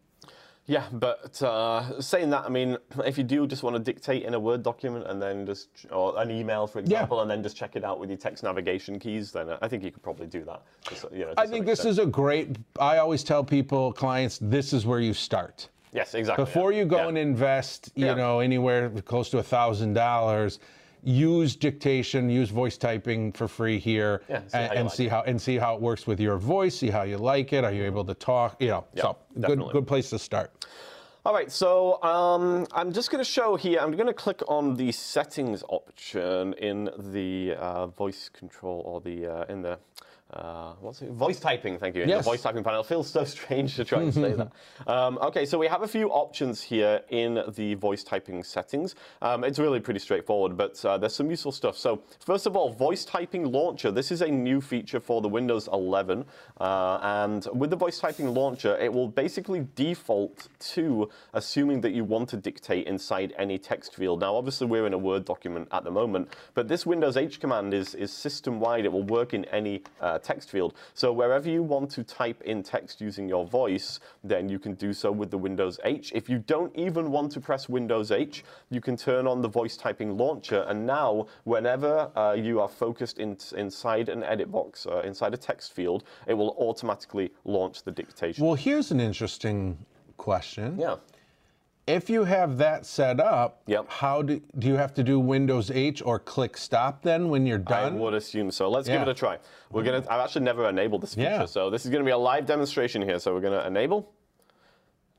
[0.69, 4.35] Yeah, but uh, saying that, I mean, if you do just want to dictate in
[4.35, 7.77] a Word document and then just, or an email, for example, and then just check
[7.77, 10.63] it out with your text navigation keys, then I think you could probably do that.
[10.89, 14.73] Just, you know, I think this is a great, I always tell people, clients, this
[14.73, 15.69] is where you start.
[15.93, 16.45] Yes, exactly.
[16.45, 16.81] Before yeah.
[16.81, 17.09] you go Yeah.
[17.09, 18.15] and invest, you Yeah.
[18.15, 20.59] know, anywhere close to a thousand dollars,
[21.07, 25.11] use dictation, use voice typing for free here, Yeah, see and, and like see it.
[25.11, 26.77] how and see how it works with your voice.
[26.77, 27.65] See how you like it.
[27.65, 28.61] Are you able to talk?
[28.61, 30.67] You know, Yeah, so good good place to start.
[31.25, 34.77] All right, so um, I'm just going to show here, I'm going to click on
[34.77, 39.77] the settings option in the uh, voice control or the uh, in the
[40.33, 41.11] uh, what's it?
[41.11, 42.05] Voice typing, thank you.
[42.05, 42.25] Yes.
[42.25, 42.81] the voice typing panel.
[42.81, 44.51] It feels so strange to try and say that.
[44.87, 48.95] Um, okay, so we have a few options here in the voice typing settings.
[49.23, 51.77] Um, it's really pretty straightforward, but uh, there's some useful stuff.
[51.77, 53.91] So first of all, voice typing launcher.
[53.91, 56.25] This is a new feature for the Windows 11,
[56.61, 62.05] uh, and with the voice typing launcher, it will basically default to assuming that you
[62.05, 64.21] want to dictate inside any text field.
[64.21, 67.75] Now, obviously, we're in a Word document at the moment, but this Windows H command
[67.75, 68.85] is, is system-wide.
[68.85, 69.83] It will work in any
[70.17, 70.75] uh, text field.
[70.95, 74.93] So wherever you want to type in text using your voice, then you can do
[74.93, 76.13] so with the Windows H.
[76.15, 79.77] If you don't even want to press Windows H, you can turn on the voice
[79.77, 85.01] typing launcher, and now whenever uh, you are focused in, inside an edit box, uh,
[85.01, 88.45] inside a text field, it will automatically launch the dictation.
[88.45, 89.79] Well, here's an interesting
[90.17, 90.79] question.
[90.79, 90.97] yeah.
[91.87, 93.89] If you have that set up, Yep.
[93.89, 97.59] how do, do you have to do Windows H or click stop then when you're
[97.59, 97.95] done?
[97.95, 98.69] I would assume so.
[98.69, 99.39] Let's give it a try.
[99.71, 99.99] We're gonna.
[100.11, 101.45] I've actually never enabled this feature, Yeah.
[101.47, 103.21] so this is gonna be a live demonstration here.
[103.21, 104.13] So we're gonna enable.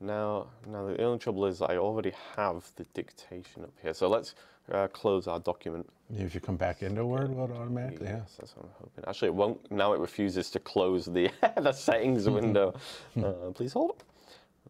[0.00, 3.94] Now, now the only trouble is I already have the dictation up here.
[3.94, 4.34] So let's
[4.70, 5.88] uh, close our document.
[6.14, 8.06] If you come back into Word, will it automatically?
[8.06, 8.18] Yeah.
[8.18, 9.04] Yes, that's what I'm hoping.
[9.08, 9.72] Actually, it won't.
[9.72, 12.74] Now it refuses to close the the settings window.
[13.16, 14.04] uh, please hold.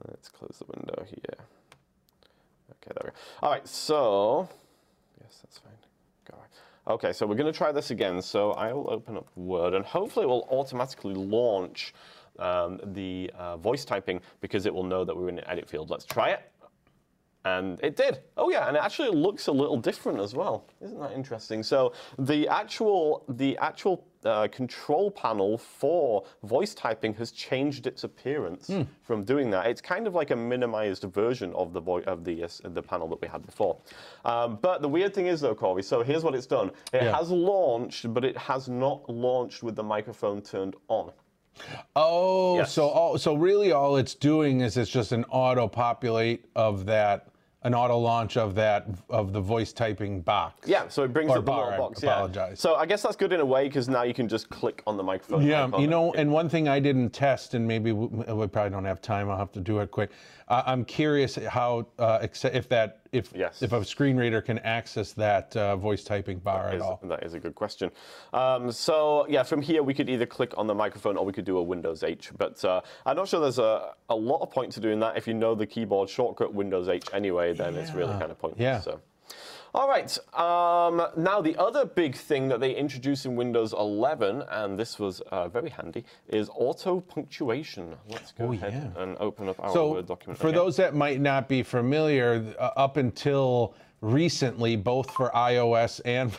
[0.06, 1.44] Let's close the window here.
[2.70, 3.16] Okay, there we go.
[3.42, 4.48] All right, so
[5.20, 5.72] yes, that's fine.
[6.30, 6.48] Go ahead.
[6.86, 8.22] Okay, so we're going to try this again.
[8.22, 11.94] So I will open up Word, and hopefully it will automatically launch
[12.38, 15.90] um, the uh, voice typing because it will know that we're in an edit field.
[15.90, 16.50] Let's try it.
[17.44, 18.20] And it did.
[18.36, 20.64] Oh yeah, and it actually looks a little different as well.
[20.82, 21.62] Isn't that interesting?
[21.62, 28.68] So the actual the actual uh, control panel for voice typing has changed its appearance
[29.02, 29.66] from doing that.
[29.68, 33.20] It's kind of like a minimized version of the of the uh, the panel that
[33.22, 33.78] we had before.
[34.24, 35.84] Um, but the weird thing is though, Corey.
[35.84, 36.72] So here's what it's done.
[36.92, 37.16] It Yeah.
[37.16, 41.12] has launched, but it has not launched with the microphone turned on.
[41.96, 42.72] Oh, Yes.
[42.72, 47.28] so all, so really all it's doing is it's just an auto populate of that,
[47.62, 50.68] an auto launch of that of the voice typing box.
[50.68, 52.02] Yeah, so it brings Or up the bar, little I box.
[52.02, 52.12] Yeah.
[52.12, 52.60] apologize.
[52.60, 54.96] So I guess that's good in a way because now you can just click on
[54.96, 55.42] the microphone.
[55.42, 58.84] Yeah, you know, and one thing I didn't test, and maybe we, we probably don't
[58.84, 59.28] have time.
[59.28, 60.10] I'll have to do it quick.
[60.46, 63.62] Uh, I'm curious how uh, if that if Yes.
[63.62, 67.00] if a screen reader can access that uh, voice typing bar at is- all.
[67.04, 67.90] That is a good question.
[68.32, 71.44] Um, so yeah, from here we could either click on the microphone or we could
[71.44, 72.30] do a Windows H.
[72.36, 75.16] But uh, I'm not sure there's a, a lot of point to doing that.
[75.16, 78.60] If you know the keyboard shortcut Windows H anyway, then it's really kind of pointless.
[78.62, 78.80] Yeah.
[78.80, 79.00] So.
[79.78, 80.10] All right.
[80.34, 85.20] Um, now the other big thing that they introduced in Windows 11, and this was
[85.30, 87.94] uh, very handy, is auto punctuation.
[88.08, 89.02] Let's go Oh, ahead yeah.
[89.04, 90.36] and open up our So, Word document.
[90.40, 90.56] for again.
[90.58, 96.32] those that might not be familiar, uh, up until recently, both for iOS and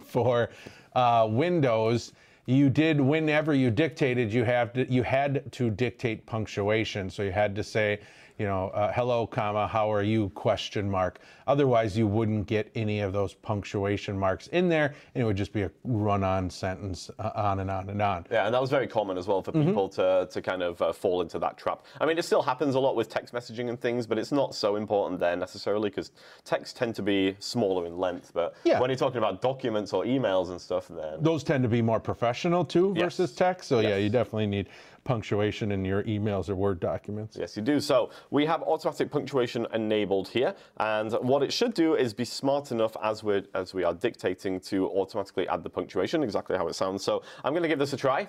[0.04, 0.50] for
[0.94, 2.12] uh, Windows,
[2.46, 7.10] you did whenever you dictated, you have to, you had to dictate punctuation.
[7.10, 7.98] So you had to say,
[8.38, 10.28] you know, uh, hello, comma, how are you?
[10.30, 11.20] Question mark.
[11.46, 15.52] Otherwise, you wouldn't get any of those punctuation marks in there, and it would just
[15.52, 18.26] be a run-on sentence, uh, on and on and on.
[18.32, 20.92] Yeah, and that was very common as well for people to, to kind of uh,
[20.92, 21.84] fall into that trap.
[22.00, 24.54] I mean, it still happens a lot with text messaging and things, but it's not
[24.54, 26.10] so important there necessarily because
[26.44, 28.32] texts tend to be smaller in length.
[28.34, 28.80] But Yeah.
[28.80, 32.00] when you're talking about documents or emails and stuff, then those tend to be more
[32.00, 33.04] professional too Yes.
[33.04, 33.68] versus text.
[33.68, 34.68] So yeah, you definitely need
[35.04, 37.36] punctuation in your emails or Word documents.
[37.38, 37.80] Yes, you do.
[37.80, 42.72] So we have automatic punctuation enabled here, and what it should do is be smart
[42.72, 46.74] enough as we're, as we are dictating to automatically add the punctuation, exactly how it
[46.74, 47.04] sounds.
[47.04, 48.26] So I'm going to give this a try.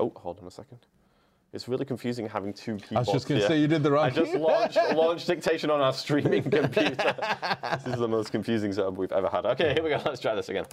[0.00, 0.78] Oh, hold on a second.
[1.52, 2.96] It's really confusing having two keyboards.
[2.96, 4.06] I was just going to say you did the wrong.
[4.06, 7.14] I just launched, launched dictation on our streaming computer.
[7.84, 9.46] this is the most confusing setup we've ever had.
[9.46, 10.02] Okay, here we go.
[10.04, 10.64] Let's try this again.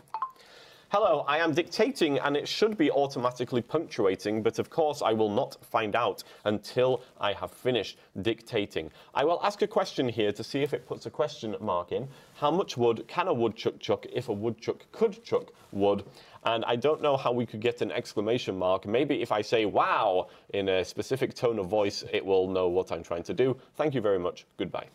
[0.91, 5.29] Hello, I am dictating and it should be automatically punctuating, but of course I will
[5.29, 8.91] not find out until I have finished dictating.
[9.15, 12.09] I will ask a question here to see if it puts a question mark in.
[12.33, 16.03] How much wood can a woodchuck chuck if a woodchuck could chuck wood?
[16.43, 18.85] And I don't know how we could get an exclamation mark.
[18.85, 22.91] Maybe if I say wow in a specific tone of voice, it will know what
[22.91, 23.55] I'm trying to do.
[23.77, 24.45] Thank you very much.
[24.57, 24.87] Goodbye.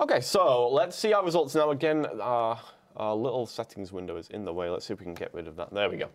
[0.00, 1.70] Okay, so let's see our results now.
[1.70, 2.56] Again, uh,
[2.96, 4.68] our little settings window is in the way.
[4.70, 5.72] Let's see if we can get rid of that.
[5.72, 6.08] There we go.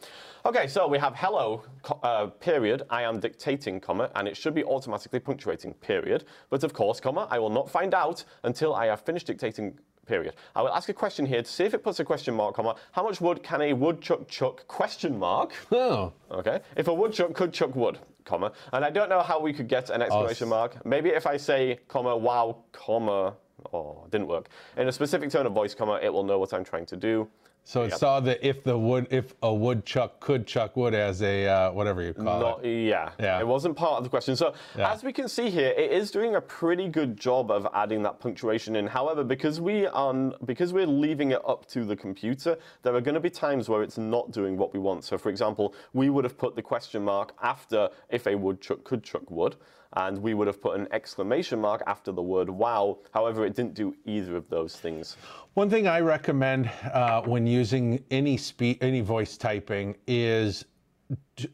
[0.46, 1.64] Okay, so we have hello,
[2.04, 6.26] uh, period, I am dictating, comma, and it should be automatically punctuating, period.
[6.50, 10.34] But of course, comma, I will not find out until I have finished dictating, period.
[10.56, 12.76] I will ask a question here to see if it puts a question mark, comma,
[12.94, 16.62] how much wood can a woodchuck chuck, question mark, Oh, Okay.
[16.76, 19.90] If a woodchuck could chuck wood, comma, and I don't know how we could get
[19.90, 20.86] an exclamation s- mark.
[20.86, 23.36] Maybe if I say, comma, wow, comma,
[23.74, 24.50] oh, didn't work.
[24.78, 27.28] In a specific tone of voice, comma, it will know what I'm trying to do.
[27.66, 31.46] So it saw that if the wood if a woodchuck could chuck wood as a
[31.46, 32.88] uh, whatever you call Not, it.
[32.88, 33.40] yeah, Yeah.
[33.40, 34.36] it wasn't part of the question.
[34.36, 34.92] So Yeah.
[34.92, 38.20] as we can see here, it is doing a pretty good job of adding that
[38.20, 38.88] punctuation in.
[38.88, 40.14] However, because we are
[40.46, 43.84] because we're leaving it up to the computer, there are going to be times where
[43.84, 45.04] it's not doing what we want.
[45.04, 49.04] So for example, we would have put the question mark after if a woodchuck could
[49.04, 49.58] chuck wood.
[49.94, 53.00] And we would have put an exclamation mark after the word wow.
[53.12, 55.18] However, it didn't do either of those things.
[55.56, 60.66] One thing I recommend uh, when using any speed, any voice typing is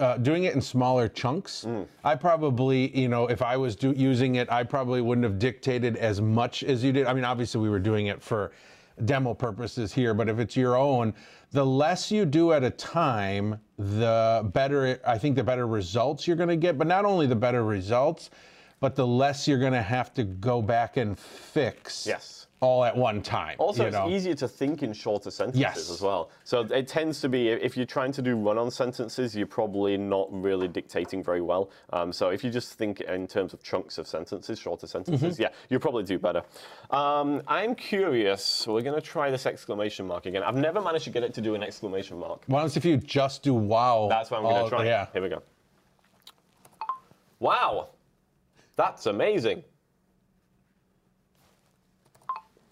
[0.01, 1.65] uh, doing it in smaller chunks.
[2.03, 5.95] I probably, you know, if I was do, using it, I probably wouldn't have dictated
[5.95, 7.07] as much as you did.
[7.07, 8.51] I mean, obviously we were doing it for
[9.05, 11.13] demo purposes here, but if it's your own,
[11.51, 14.99] the less you do at a time, the better.
[15.05, 16.77] I think the better results you're going to get.
[16.77, 18.29] But not only the better results,
[18.79, 22.05] but the less you're going to have to go back and fix.
[22.05, 22.44] Yes.
[22.65, 23.55] All at one time.
[23.59, 24.09] Also, it's know?
[24.09, 25.89] easier to think in shorter sentences Yes.
[25.91, 26.31] as well.
[26.45, 29.97] So it tends to be, if you're trying to do run on sentences, you're probably
[29.97, 31.69] not really dictating very well.
[31.93, 35.41] Um, so if you just think in terms of chunks of sentences, shorter sentences, Mm-hmm.
[35.43, 36.41] yeah, you'll probably do better.
[36.89, 40.41] Um, I'm curious, so we're going to try this exclamation mark again.
[40.41, 42.41] I've never managed to get it to do an exclamation mark.
[42.47, 44.07] Why don't if you just do wow?
[44.09, 44.85] That's what I'm going to try.
[44.85, 45.05] Yeah.
[45.13, 45.43] Here we go.
[47.39, 47.89] Wow.
[48.75, 49.63] That's amazing.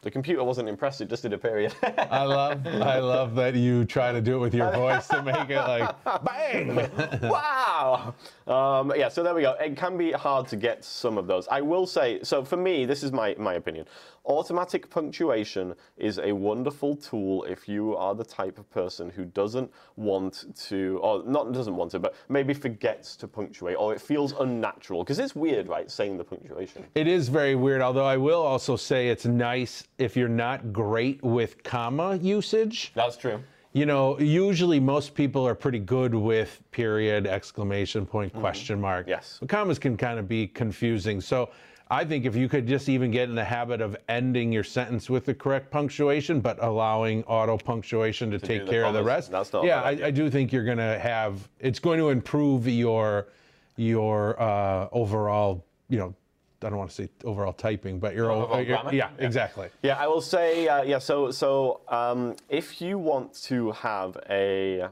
[0.03, 1.73] The computer wasn't impressed, it just did a period.
[1.97, 5.49] I love I love that you try to do it with your voice to make
[5.49, 6.75] it like bang.
[7.23, 8.13] wow.
[8.45, 9.53] Um, yeah, so there we go.
[9.53, 11.47] It can be hard to get some of those.
[11.47, 13.85] I will say, so for me, this is my, my opinion.
[14.25, 19.69] Automatic punctuation is a wonderful tool if you are the type of person who doesn't
[19.97, 24.33] want to, or not doesn't want to, but maybe forgets to punctuate, or it feels
[24.39, 25.03] unnatural.
[25.03, 26.85] Because it's weird, right, saying the punctuation.
[26.95, 31.21] It is very weird, although I will also say it's nice if you're not great
[31.23, 32.91] with comma usage.
[32.95, 33.41] That's true.
[33.73, 39.07] You know, usually most people are pretty good with period, exclamation point, question mark.
[39.07, 39.37] Yes.
[39.39, 41.19] But commas can kind of be confusing.
[41.19, 41.49] So
[41.89, 45.09] I think if you could just even get in the habit of ending your sentence
[45.09, 49.31] with the correct punctuation, but allowing auto punctuation to, take the care of the rest.
[49.31, 49.89] that's not yeah, I.
[49.89, 51.47] I do think you're going to have.
[51.59, 53.27] It's going to improve your
[53.75, 55.65] your uh, overall.
[55.89, 56.15] You know,
[56.63, 58.93] I don't want to say overall typing, but your, Overall your grammar?
[58.93, 59.25] yeah, Yeah.
[59.25, 59.69] exactly.
[59.81, 64.89] Yeah, I will say, uh, yeah, so, so um, if you want to have a,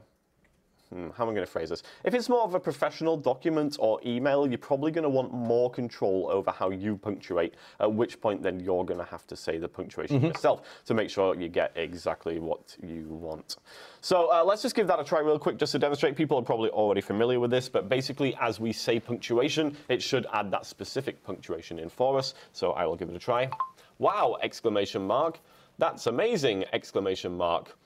[0.92, 1.82] hmm, how am I going to phrase this?
[2.04, 5.70] If it's more of a professional document or email, you're probably going to want more
[5.70, 9.58] control over how you punctuate, at which point then you're going to have to say
[9.58, 13.56] the punctuation yourself to make sure you get exactly what you want.
[14.00, 16.16] So uh, let's just give that a try real quick just to demonstrate.
[16.16, 20.26] People are probably already familiar with this, but basically as we say punctuation, it should
[20.32, 22.34] add that specific punctuation in for us.
[22.52, 23.50] So I will give it a try.
[23.98, 25.40] Wow, exclamation mark.
[25.78, 27.76] That's amazing, exclamation mark.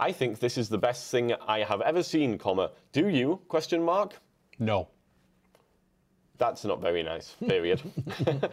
[0.00, 2.70] I think this is the best thing I have ever seen, comma.
[2.92, 4.18] Do you, question mark?
[4.58, 4.88] No.
[6.38, 7.82] That's not very nice, period.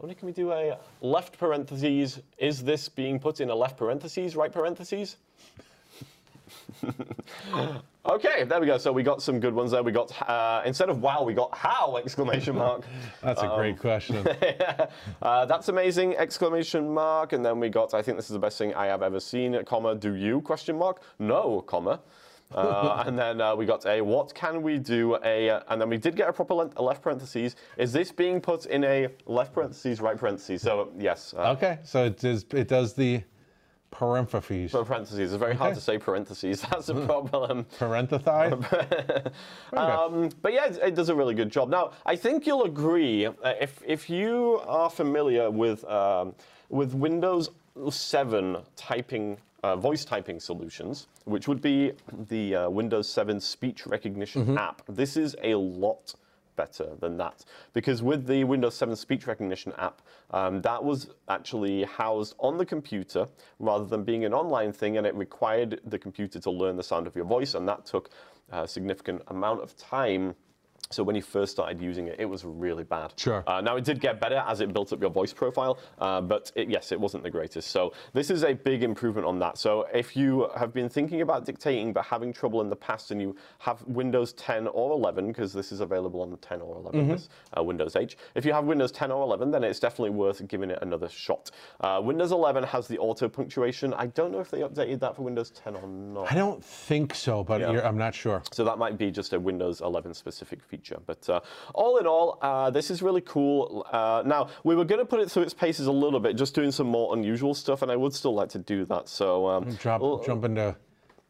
[0.00, 2.20] Only can we do a left parentheses?
[2.36, 5.18] Is this being put in a left parentheses, right parentheses?
[8.06, 8.78] okay, there we go.
[8.78, 9.82] So we got some good ones there.
[9.82, 12.84] We got, uh, instead of wow, we got how, exclamation mark.
[13.22, 14.26] That's a great question.
[15.22, 16.16] Uh, that's amazing!
[16.16, 17.94] Exclamation mark, and then we got.
[17.94, 19.62] I think this is the best thing I have ever seen.
[19.64, 19.94] Comma.
[19.94, 20.40] Do you?
[20.42, 21.02] Question mark.
[21.18, 21.62] No.
[21.62, 22.00] Comma.
[22.54, 25.16] Uh, and then uh, we got a what can we do?
[25.24, 27.56] A uh, and then we did get a proper length, a left parentheses.
[27.76, 30.62] Is this being put in a left parentheses, right parentheses?
[30.62, 31.34] So yes.
[31.36, 33.22] Uh, Okay, so it does it does the
[33.94, 34.72] parentheses.
[34.72, 35.32] Parentheses.
[35.32, 36.60] It's very hard to say parentheses.
[36.70, 37.64] That's a problem.
[37.78, 39.32] Parenthesize?
[39.72, 41.68] Um, but yeah, it, it does a really good job.
[41.68, 46.34] Now, I think you'll agree uh, if if you are familiar with um,
[46.68, 47.50] with Windows
[47.90, 49.38] 7 typing.
[49.62, 51.90] Uh, voice typing solutions, which would be
[52.28, 54.82] the uh, Windows 7 speech recognition app.
[54.90, 56.14] This is a lot
[56.56, 61.84] better than that because with the Windows 7 speech recognition app, um, that was actually
[61.84, 63.26] housed on the computer
[63.58, 67.06] rather than being an online thing, and it required the computer to learn the sound
[67.06, 68.10] of your voice, and that took
[68.50, 70.34] a significant amount of time.
[70.94, 73.12] So when you first started using it, it was really bad.
[73.16, 73.42] Sure.
[73.46, 76.52] Uh, now it did get better as it built up your voice profile, uh, but
[76.54, 77.70] it, yes, it wasn't the greatest.
[77.70, 79.58] So this is a big improvement on that.
[79.58, 83.20] So if you have been thinking about dictating but having trouble in the past, and
[83.20, 87.28] you have Windows 10 or 11, because this is available on 10 or 11, this
[87.58, 88.16] uh, Windows H.
[88.36, 91.50] If you have Windows 10 or 11, then it's definitely worth giving it another shot.
[91.80, 93.92] Uh, Windows 11 has the auto punctuation.
[93.94, 96.30] I don't know if they updated that for Windows 10 or not.
[96.30, 97.86] I don't think so, but Yeah.
[97.86, 98.42] I'm not sure.
[98.52, 100.83] So that might be just a Windows 11 specific feature.
[100.84, 101.00] Future.
[101.06, 101.40] But uh,
[101.74, 103.86] all in all, uh, this is really cool.
[103.90, 106.54] Uh, now, we were going to put it through its paces a little bit, just
[106.54, 109.08] doing some more unusual stuff, and I would still like to do that.
[109.08, 110.76] So, um, Drop, well, jump into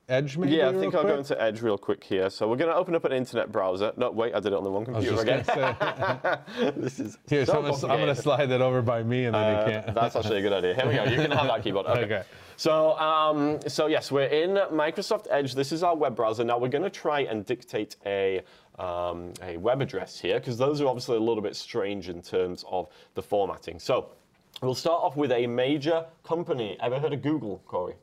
[0.07, 0.55] Edge, maybe.
[0.57, 2.29] yeah, I think I'll go into Edge real quick here.
[2.29, 3.93] So we're going to open up an internet browser.
[3.97, 5.45] No, wait, I did it on the wrong computer again.
[6.77, 8.19] this is here, so I'm, gonna complicated.
[8.19, 9.95] slide that over by me, and then Uh, you can't.
[9.95, 10.75] That's actually a good idea.
[10.75, 11.05] Here we go.
[11.05, 11.87] You can have that keyboard.
[11.95, 12.03] Okay.
[12.05, 12.23] Okay.
[12.57, 15.55] So, um, so yes, we're in Microsoft Edge.
[15.55, 16.45] This is our web browser.
[16.45, 18.43] Now we're going to try and dictate a
[18.79, 22.65] um, a web address here because those are obviously a little bit strange in terms
[22.69, 23.79] of the formatting.
[23.79, 24.11] So.
[24.63, 26.77] We'll start off with a major company.
[26.81, 27.97] Ever heard of Google, Corey?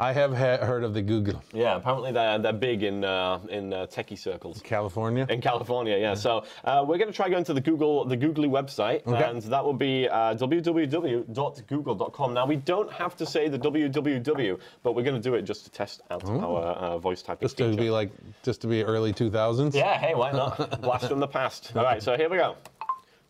[0.00, 3.72] I have ha- heard of the Google Yeah, apparently they're they're big in uh, in
[3.72, 4.60] uh, techie circles.
[4.62, 5.26] California.
[5.28, 6.14] In California, yeah.
[6.14, 9.24] So uh, we're going to try going to the Google, the Googly website, Okay.
[9.28, 12.34] and that will be uh, www.google.com.
[12.34, 15.64] Now we don't have to say the www, but we're going to do it just
[15.64, 17.46] to test out our uh, voice typing.
[17.46, 18.10] just to be like,
[18.42, 19.74] just to be early 2000s.
[19.74, 20.80] Yeah, hey, why not?
[20.82, 21.72] Blast from the past.
[21.76, 22.56] All right, so here we go.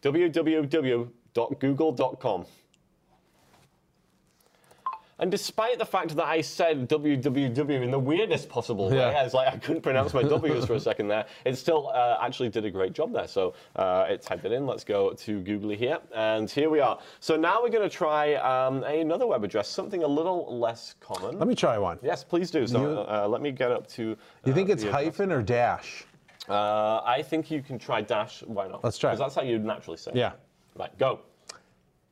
[0.02, 2.46] www.google.com.
[5.20, 9.08] And despite the fact that I said www in the weirdest possible way, Yeah.
[9.08, 12.18] I was like, I couldn't pronounce my W's for a second there, it still uh,
[12.22, 13.26] actually did a great job there.
[13.26, 14.66] So uh, it typed it in.
[14.66, 15.98] Let's go to Googly here.
[16.14, 16.98] And here we are.
[17.20, 21.38] So now we're going to try um, another web address, something a little less common.
[21.38, 21.98] Let me try one.
[22.02, 22.66] yes, please do.
[22.66, 24.16] So You- uh, let me get up to.
[24.44, 26.04] You think uh, it's hyphen or dash?
[26.48, 28.42] Uh, I think you can try dash.
[28.46, 28.82] Why not?
[28.84, 30.12] Let's try Because that's how you'd naturally say.
[30.12, 30.16] it.
[30.16, 30.32] Yeah.
[30.76, 30.96] Right.
[30.98, 31.20] Go.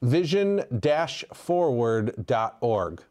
[0.03, 3.03] Vision-forward.org.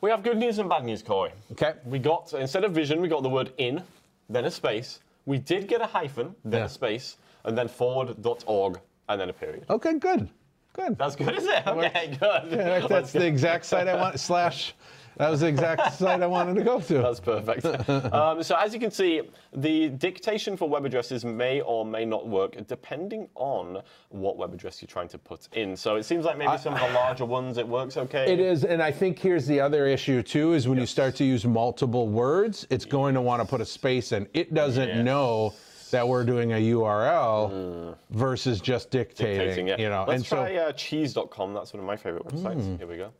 [0.00, 1.32] We have good news and bad news, Corey.
[1.52, 1.72] Okay.
[1.84, 3.82] We got instead of vision, we got the word in,
[4.28, 5.00] then a space.
[5.24, 6.66] We did get a hyphen, then Yeah.
[6.66, 8.78] a space, and then forward.org,
[9.08, 9.64] and then a period.
[9.68, 10.28] Okay, good.
[10.76, 10.98] Good.
[10.98, 11.66] That's good, is it?
[11.66, 12.52] Okay, good.
[12.52, 14.20] Yeah, that's the exact site I want.
[14.26, 14.74] Slash.
[15.16, 16.98] That was the exact site I wanted to go to.
[16.98, 17.64] That's perfect.
[18.12, 19.22] um, so as you can see,
[19.54, 24.82] the dictation for web addresses may or may not work depending on what web address
[24.82, 25.74] you're trying to put in.
[25.74, 28.30] So it seems like maybe some of the larger ones it works okay.
[28.30, 31.24] It is, and I think here's the other issue too: is when you start to
[31.24, 34.28] use multiple words, it's going to want to put a space in.
[34.34, 35.04] It doesn't Yes.
[35.04, 35.54] know
[35.90, 39.38] that we're doing a URL versus just dictating.
[39.38, 39.76] Dictating, yeah.
[39.78, 41.54] You know, Let's and so try uh, cheese.com.
[41.54, 42.78] That's one of my favorite websites.
[42.78, 43.12] Here we go.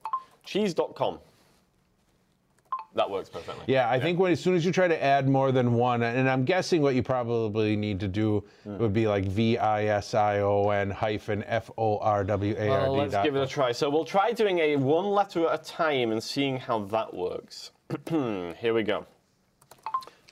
[0.45, 1.19] Cheese.com.
[2.95, 3.62] That works perfectly.
[3.67, 6.31] Yeah, I think when as soon as you try to add more than one, and
[6.31, 8.79] I'm guessing what you probably need to do Hmm.
[8.79, 12.69] would be like V I S I O N hyphen F O R W A
[12.71, 13.73] R Well, let's give it a try.
[13.73, 17.73] So we'll try doing a one letter at a time and seeing how that works.
[18.09, 19.05] Here we go.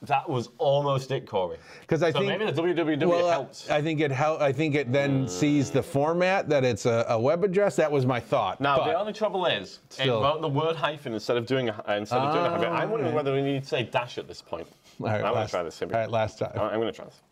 [0.03, 1.57] That was almost it, Corey.
[1.81, 3.71] Because I So think maybe the www well, helps.
[3.71, 4.43] I think it help.
[4.43, 5.31] I think it then mm.
[5.31, 7.75] sees the format that it's a, a web address.
[7.77, 8.61] That was my thought.
[8.61, 10.19] Now but the only trouble is, Still.
[10.19, 12.71] it wrote the word hyphen instead of doing a, instead of doing a hyphen.
[12.71, 13.17] I'm wondering ah.
[13.17, 14.67] whether we need to say dash at this point.
[15.01, 15.79] All right, I'm going last- to try this.
[15.79, 16.53] Here All right, last time.
[16.55, 17.23] I'm going to try this.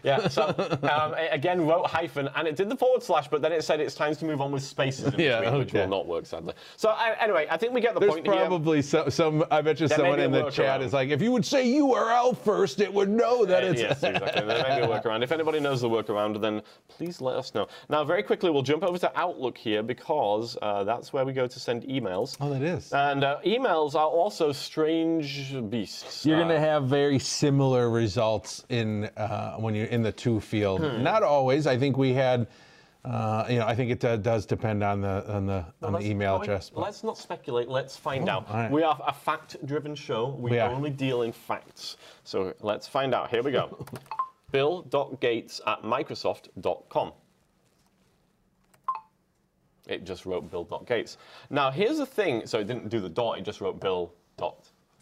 [0.05, 0.49] Yeah, so
[0.83, 3.81] um, it again wrote hyphen and it did the forward slash, but then it said
[3.81, 6.55] it's time to move on with spaces in Yeah, between, which will not work sadly.
[6.77, 8.35] So uh, anyway, I think we get the There's point here.
[8.37, 10.85] probably some, some, I bet you There someone in the chat workaround.
[10.85, 13.81] is like, if you would say URL first, it would know that it's.
[13.81, 14.43] yes, exactly.
[14.47, 15.23] There may be a workaround.
[15.23, 17.67] If anybody knows the workaround, then please let us know.
[17.89, 21.47] Now, very quickly, we'll jump over to Outlook here because uh, that's where we go
[21.47, 22.37] to send emails.
[22.41, 22.93] Oh, that is.
[22.93, 26.27] And uh, emails are also strange beasts.
[26.27, 30.41] You're Uh, going to have very similar results in uh, when you're in the two
[30.41, 30.81] field.
[30.81, 31.03] Hmm.
[31.03, 31.67] Not always.
[31.67, 32.47] I think we had,
[33.05, 36.01] uh, you know, I think it uh, does depend on the on the on the
[36.01, 36.69] email oh, address.
[36.69, 37.69] but- Let's not speculate.
[37.69, 38.49] Let's find out.
[38.51, 38.71] all right.
[38.71, 40.37] We are a fact-driven show.
[40.39, 41.97] We, We only deal in facts.
[42.25, 43.31] So let's find out.
[43.31, 43.87] Here we go.
[44.51, 47.13] Bill.gates at Microsoft.com.
[49.87, 51.19] It just wrote Bill.gates.
[51.51, 52.47] Now here's the thing.
[52.47, 53.39] So it didn't do the dot.
[53.39, 53.81] It just wrote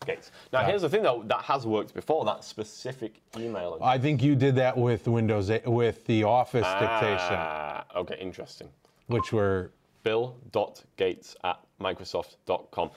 [0.07, 0.31] Bill.gates.
[0.53, 1.23] Now Got here's the thing though.
[1.27, 2.25] That has worked before.
[2.25, 3.75] That specific email.
[3.75, 3.87] address.
[3.89, 8.69] I think you did that with Windows 8, with the Office dictation, Ah, okay, interesting.
[9.07, 9.71] which were
[10.03, 12.91] bill.gates at microsoft.com.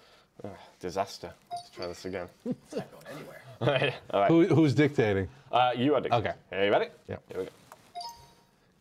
[0.43, 1.32] Ugh, disaster.
[1.51, 2.28] Let's try this again.
[2.45, 3.41] It's not going anywhere.
[3.61, 3.93] All right.
[4.11, 4.30] All right.
[4.30, 5.28] Who, who's dictating?
[5.51, 6.28] Uh, you are dictating.
[6.28, 6.38] Okay.
[6.51, 6.88] Are you ready?
[7.07, 7.18] Yeah.
[7.30, 7.51] Here we go.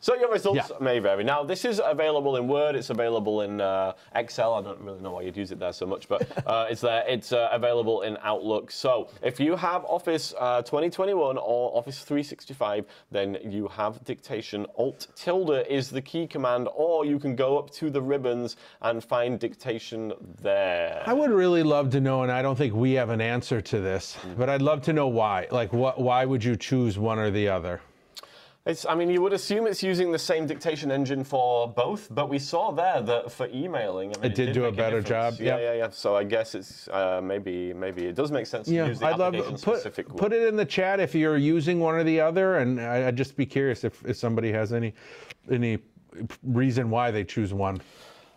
[0.00, 0.76] So your results Yeah.
[0.84, 1.22] may vary.
[1.22, 2.74] Now this is available in Word.
[2.74, 4.54] It's available in uh, Excel.
[4.54, 7.04] I don't really know why you'd use it there so much, but uh, it's there.
[7.06, 8.72] It's uh, available in Outlook.
[8.72, 14.66] So if you have Office uh, 2021 or Office 365, then you have dictation.
[14.76, 19.04] Alt tilde is the key command, or you can go up to the ribbons and
[19.04, 21.04] find dictation there.
[21.06, 23.80] I would really love to know, and I don't think we have an answer to
[23.82, 25.46] this, but I'd love to know why.
[25.50, 26.00] Like, what?
[26.00, 27.80] Why would you choose one or the other?
[28.64, 32.28] It's, I mean, you would assume it's using the same dictation engine for both, but
[32.28, 35.38] we saw there that for emailing, I mean, It did do a better difference.
[35.38, 35.74] job, Yeah, yeah.
[35.74, 35.88] yeah.
[35.90, 39.06] So I guess it's uh, maybe maybe it does make sense to Yeah, use the
[39.06, 42.58] I'd love put put it in the chat if you're using one or the other,
[42.58, 44.94] and I, I'd just be curious if, if somebody has any
[45.50, 45.78] any
[46.44, 47.80] reason why they choose one.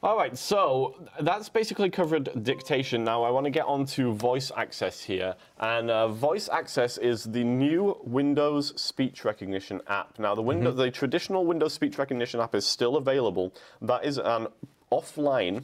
[0.05, 3.03] All right, so that's basically covered dictation.
[3.03, 5.33] Now I want to get on to voice access here.
[5.59, 10.19] And uh, voice access is the new Windows speech recognition app.
[10.19, 13.51] Now the window, the traditional Windows speech recognition app is still available.
[13.81, 14.45] That is an
[14.91, 15.63] offline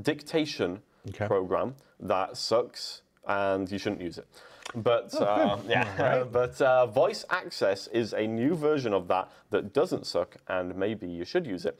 [0.00, 1.26] dictation Okay.
[1.26, 4.28] program that sucks and you shouldn't use it.
[4.74, 10.06] But uh, yeah, but uh, voice access is a new version of that that doesn't
[10.06, 11.78] suck, and maybe you should use it.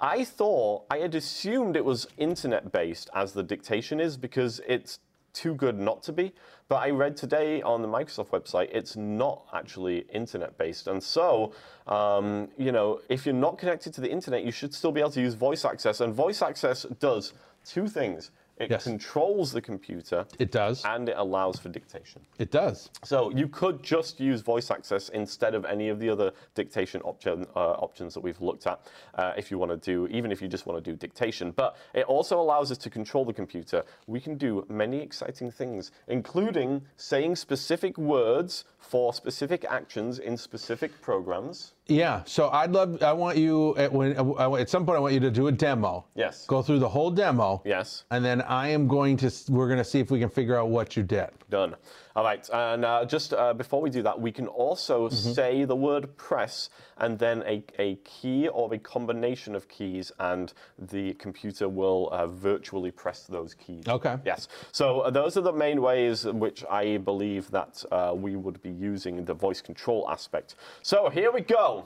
[0.00, 4.98] I thought I had assumed it was internet based as the dictation is because it's
[5.32, 6.32] too good not to be.
[6.68, 11.52] But I read today on the Microsoft website it's not actually internet based, and so
[11.86, 15.12] um, you know if you're not connected to the internet, you should still be able
[15.12, 16.00] to use voice access.
[16.00, 17.34] And voice access does
[17.64, 18.30] two things.
[18.58, 18.84] It Yes.
[18.84, 20.82] controls the computer It does.
[20.84, 22.22] and it allows for dictation.
[22.38, 22.90] It does.
[23.04, 27.46] So you could just use voice access instead of any of the other dictation option,
[27.54, 28.80] uh, options that we've looked at
[29.14, 31.50] uh, if you want to do, even if you just want to do dictation.
[31.50, 33.84] But it also allows us to control the computer.
[34.06, 41.02] We can do many exciting things, including saying specific words for specific actions in specific
[41.02, 41.72] programs.
[41.88, 42.22] Yeah.
[42.24, 43.02] So I'd love.
[43.02, 44.96] I want you at when uh, at some point.
[44.96, 46.04] I want you to do a demo.
[46.14, 46.46] Yes.
[46.46, 47.62] Go through the whole demo.
[47.64, 48.04] Yes.
[48.10, 49.32] And then I am going to.
[49.48, 51.28] We're going to see if we can figure out what you did.
[51.50, 51.76] Done.
[52.16, 55.32] All right, and uh, just uh, before we do that, we can also Mm-hmm.
[55.32, 60.54] say the word press and then a, a key or a combination of keys, and
[60.78, 63.86] the computer will uh, virtually press those keys.
[63.86, 64.16] Okay.
[64.24, 64.48] Yes.
[64.72, 68.62] So uh, those are the main ways in which I believe that uh, we would
[68.62, 70.54] be using the voice control aspect.
[70.80, 71.84] So here we go.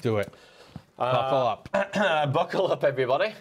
[0.00, 0.32] Do it.
[0.98, 1.68] Uh, Buckle up.
[2.32, 3.34] Buckle up, everybody.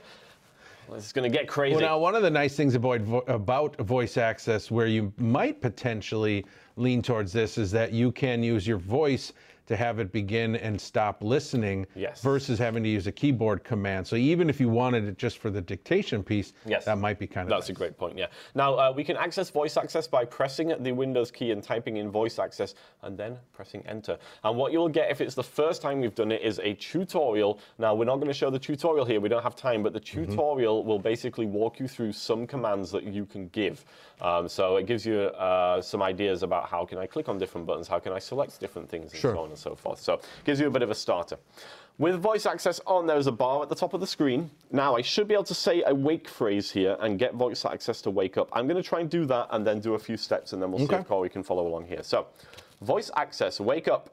[0.93, 1.75] Is going to get crazy.
[1.75, 5.61] Well, now, one of the nice things about, vo- about voice access, where you might
[5.61, 9.33] potentially lean towards this, is that you can use your voice
[9.67, 12.21] to have it begin and stop listening Yes.
[12.21, 14.05] versus having to use a keyboard command.
[14.05, 16.85] So even if you wanted it just for the dictation piece, Yes.
[16.85, 18.27] that might be kind of That's a great point, yeah.
[18.53, 22.11] Now, uh, we can access voice access by pressing the Windows key and typing in
[22.11, 24.17] voice access and then pressing enter.
[24.43, 27.59] And what you'll get if it's the first time we've done it is a tutorial.
[27.77, 29.99] Now, we're not going to show the tutorial here, we don't have time, but the
[30.05, 30.25] Mm-hmm.
[30.31, 33.83] tutorial will basically walk you through some commands that you can give.
[34.21, 37.65] Um, so it gives you uh, some ideas about how can I click on different
[37.65, 39.33] buttons, how can I select different things, and Sure.
[39.33, 39.99] so on and so forth.
[40.01, 41.37] So gives you a bit of a starter.
[41.97, 44.51] With voice access on, there's a bar at the top of the screen.
[44.69, 48.01] Now, I should be able to say a wake phrase here and get voice access
[48.01, 48.49] to wake up.
[48.51, 50.71] I'm going to try and do that and then do a few steps, and then
[50.71, 50.97] we'll see Okay.
[50.97, 52.03] if Corey can follow along here.
[52.03, 52.27] So,
[52.81, 54.09] voice access, wake up.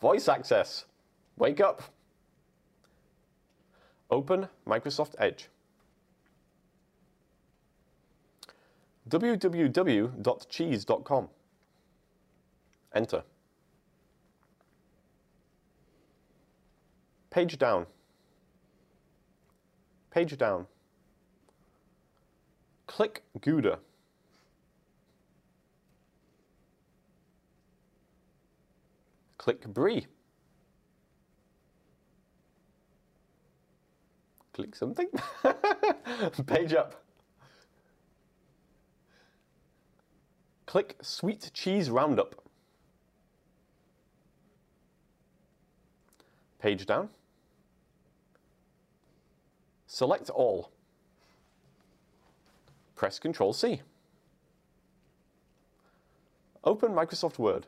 [0.00, 0.86] Voice access,
[1.36, 1.82] wake up.
[4.10, 5.48] Open Microsoft Edge.
[9.08, 11.28] www.cheese.com.
[12.94, 13.22] Enter.
[17.30, 17.86] Page down.
[20.10, 20.66] Page down.
[22.86, 23.78] Click Gouda.
[29.36, 30.06] Click Brie.
[34.52, 35.08] Click something.
[36.46, 37.04] Page up.
[40.68, 42.34] Click Sweet Cheese Roundup.
[46.58, 47.08] Page down.
[49.86, 50.70] Select all.
[52.96, 53.80] Press Ctrl C.
[56.62, 57.66] Open Microsoft Word.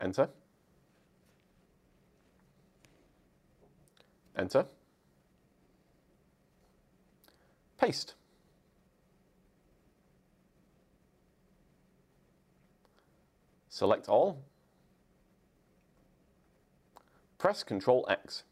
[0.00, 0.30] Enter.
[4.34, 4.64] Enter.
[7.78, 8.14] Paste.
[13.78, 14.42] Select all.
[17.38, 18.42] Press Ctrl X.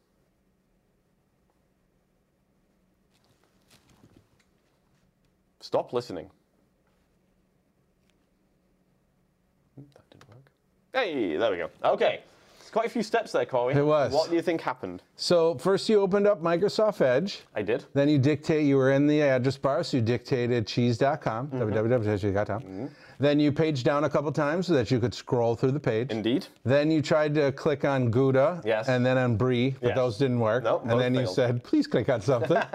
[5.61, 6.31] Stop listening.
[9.75, 10.51] Hmm, That didn't work.
[10.93, 11.71] Hey, there we go.
[11.85, 12.21] Okay.
[12.61, 13.75] It's quite a few steps there, Corey.
[13.75, 14.13] It was.
[14.13, 15.03] What do you think happened?
[15.17, 17.41] So first you opened up Microsoft Edge.
[17.55, 17.85] I did.
[17.95, 21.63] Then you dictate, you were in the address bar, so you dictated cheese.com, Mm-hmm.
[21.63, 22.91] www.cheese.com.
[23.19, 26.11] Then you page down a couple times so that you could scroll through the page.
[26.11, 26.47] Indeed.
[26.65, 28.89] Then you tried to click on Gouda Yes.
[28.89, 29.97] and then on Brie, but Yes.
[29.97, 30.65] those didn't work.
[30.65, 32.57] Nope, and then you said, please click on something.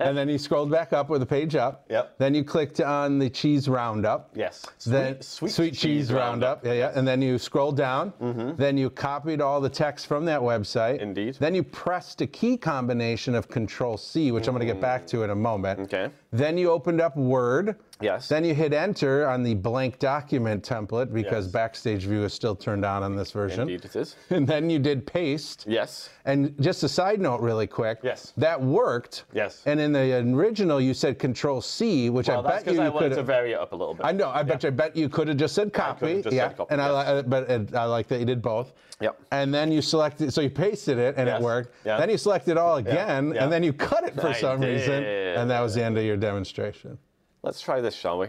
[0.00, 1.84] And then you scrolled back up with the page up.
[1.90, 2.18] Yep.
[2.18, 4.30] Then you clicked on the cheese roundup.
[4.34, 4.64] Yes.
[4.86, 6.64] Then sweet, cheese, roundup.
[6.64, 6.92] Yeah, yeah.
[6.94, 8.12] And then you scroll down.
[8.20, 8.56] Mm-hmm.
[8.56, 10.98] Then you copied all the text from that website.
[11.00, 11.36] Indeed.
[11.38, 15.06] Then you pressed a key combination of Control C, which I'm going to get back
[15.08, 15.80] to in a moment.
[15.80, 16.10] Okay.
[16.32, 17.76] Then you opened up Word.
[18.00, 18.28] Yes.
[18.28, 21.52] Then you hit enter on the blank document template because Yes.
[21.52, 23.60] Backstage View is still turned on on this version.
[23.62, 24.16] Indeed it is.
[24.30, 25.64] And then you did paste.
[25.68, 26.10] Yes.
[26.24, 27.98] And just a side note, really quick.
[28.02, 28.32] Yes.
[28.36, 29.24] That worked.
[29.32, 29.62] Yes.
[29.66, 32.46] And in the original, you said Control C, which I bet you could.
[32.46, 33.76] Well, I that's bet because you I you wanted could to vary it up a
[33.76, 34.04] little bit.
[34.06, 34.28] I know.
[34.30, 34.68] I bet you.
[34.68, 36.22] I bet you could have just said copy.
[36.22, 36.48] just yeah.
[36.48, 37.24] said copy, And I, yes.
[37.24, 38.72] li- but it, I like that you did both.
[39.00, 39.20] Yep.
[39.30, 40.32] And then you selected.
[40.32, 41.40] So you pasted it, and Yes.
[41.40, 41.74] it worked.
[41.84, 41.98] Yeah.
[41.98, 43.44] Then you selected all again, Yeah.
[43.44, 46.04] and then you cut it for I some reason, and that was the end of
[46.04, 46.98] your demonstration.
[47.44, 48.28] Let's try this, shall we?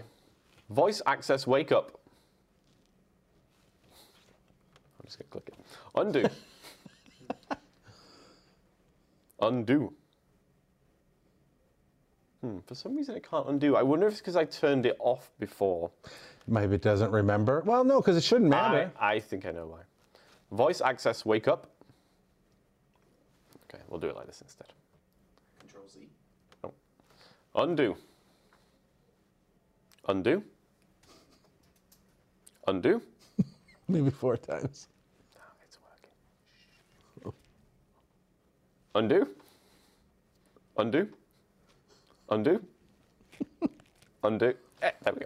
[0.70, 1.97] Voice access wake up.
[4.99, 5.55] I'm just going to click it.
[5.95, 6.30] Undo.
[9.41, 9.93] undo.
[12.41, 13.78] Hmm, for some reason it can't undo.
[13.78, 15.91] I wonder if it's because I turned it off before.
[16.45, 17.63] Maybe it doesn't remember.
[17.66, 18.91] Well, no, because it shouldn't matter.
[18.99, 19.80] I think I know why.
[20.51, 21.72] Voice access wake up.
[23.74, 24.74] Okay, we'll do it like this instead.
[25.61, 26.09] Control Z.
[27.55, 27.95] Undo.
[30.07, 30.43] Undo.
[32.67, 33.01] Undo.
[33.87, 34.87] Maybe four times.
[35.63, 35.77] It's
[37.23, 37.33] working.
[38.93, 39.27] Undo.
[40.77, 41.07] Undo.
[42.29, 42.61] Undo.
[44.23, 44.53] Undo.
[44.81, 45.25] Eh, there we go.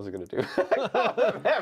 [0.00, 0.46] Was I going to do?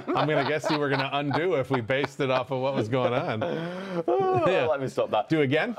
[0.15, 2.89] I'm gonna guess you were gonna undo if we based it off of what was
[2.89, 3.41] going on.
[3.41, 4.69] Yeah.
[4.71, 5.29] Let me stop that.
[5.29, 5.75] Do again.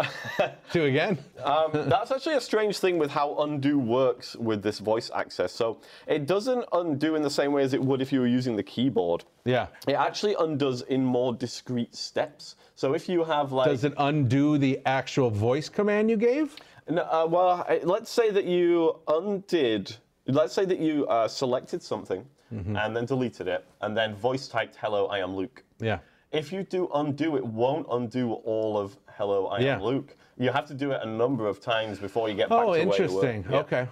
[0.73, 1.19] Do again.
[1.41, 5.53] Um, that's actually a strange thing with how undo works with this voice access.
[5.53, 8.57] So it doesn't undo in the same way as it would if you were using
[8.57, 9.23] the keyboard.
[9.45, 9.67] Yeah.
[9.87, 12.57] It actually undoes in more discrete steps.
[12.75, 16.57] So if you have like Does it undo the actual voice command you gave?
[16.89, 19.95] No, uh, well, let's say that you undid.
[20.25, 22.75] Let's say that you uh, selected something Mm-hmm.
[22.77, 25.99] and then deleted it, and then voice typed "Hello, I am Luke." Yeah.
[26.31, 29.75] If you do undo, it won't undo all of "Hello, I Yeah.
[29.75, 32.59] am Luke." You have to do it a number of times before you get back
[32.59, 32.95] Oh, to where you were.
[32.95, 33.45] interesting.
[33.51, 33.59] Yeah.
[33.59, 33.87] Okay.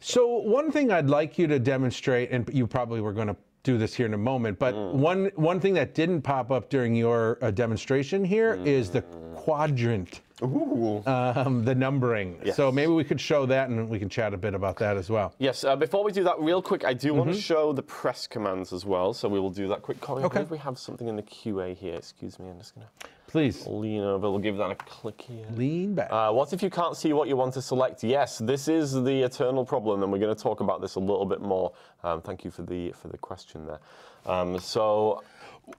[0.00, 3.76] So one thing I'd like you to demonstrate, and you probably were going to do
[3.78, 4.92] this here in a moment, but Mm.
[4.94, 9.02] one one thing that didn't pop up during your uh, demonstration here is the
[9.34, 11.02] quadrant, Ooh.
[11.06, 12.40] um, the numbering.
[12.54, 15.10] So maybe we could show that, and we can chat a bit about that as
[15.10, 15.34] well.
[15.38, 17.18] Yes, uh, before we do that, real quick, I do Mm-hmm.
[17.18, 19.98] want to show the press commands as well, so we will do that quick.
[20.08, 20.28] I Okay.
[20.38, 21.94] believe we have something in the QA here.
[21.96, 24.28] Excuse me, I'm just going to Please lean over.
[24.28, 25.46] We'll give that a click here.
[25.54, 26.10] lean back.
[26.10, 28.02] Uh, what if you can't see what you want to select?
[28.02, 31.24] Yes, this is the eternal problem, and we're going to talk about this a little
[31.24, 31.72] bit more.
[32.02, 33.78] Um, thank you for the for the question there.
[34.26, 35.22] Um, so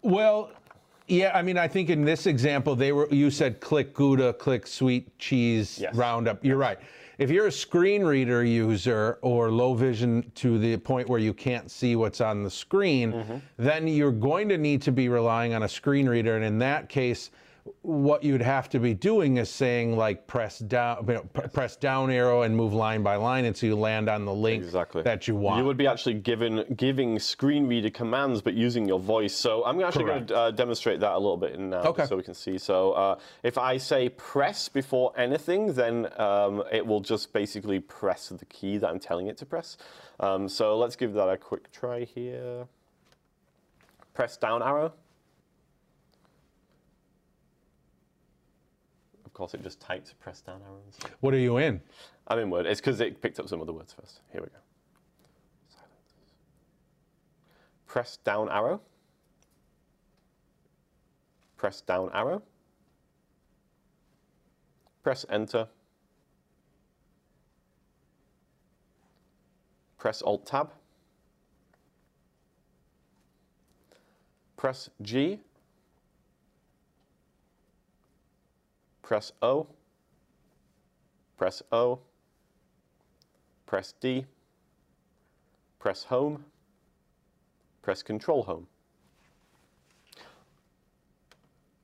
[0.02, 0.52] Well,
[1.10, 3.10] yeah, I mean, I think in this example, they were.
[3.14, 5.93] You said click Gouda, click sweet cheese Yes.
[5.93, 6.45] roundup.
[6.45, 6.80] You're right.
[7.22, 11.69] If you're a screen reader user or low vision to the point where you can't
[11.69, 13.36] see what's on the screen, Mm-hmm.
[13.57, 16.36] then you're going to need to be relying on a screen reader.
[16.36, 17.30] And in that case,
[17.84, 21.76] what you'd have to be doing is saying like press down, you know, p- press
[21.76, 25.28] down arrow and move line by line until you land on the link exactly that
[25.28, 25.59] you want.
[25.59, 29.36] You would be actually given giving screen reader commands, but using your voice.
[29.36, 32.05] So I'm actually going to uh, demonstrate that a little bit in now, Okay.
[32.05, 32.57] so we can see.
[32.57, 38.30] So uh, if I say press before anything, then um, it will just basically press
[38.30, 39.78] the key that I'm telling it to press.
[40.20, 42.68] Um, so let's give that a quick try here.
[44.14, 44.93] Press down arrow.
[49.32, 50.99] Of course, it just typed press down arrows.
[51.21, 51.79] what are you in?
[52.27, 52.65] I'm in Word.
[52.65, 54.19] It's because it picked up some other words first.
[54.29, 54.57] Here we go.
[55.69, 56.13] Silence.
[57.88, 58.82] Press down arrow.
[61.55, 62.41] Press down arrow.
[65.01, 65.65] Press enter.
[69.97, 70.73] Press Alt Tab.
[74.57, 75.39] Press G.
[79.12, 79.68] Press O.
[81.36, 81.99] Press O.
[83.66, 84.26] Press D.
[85.80, 86.45] Press Home.
[87.82, 88.68] Press Control Home.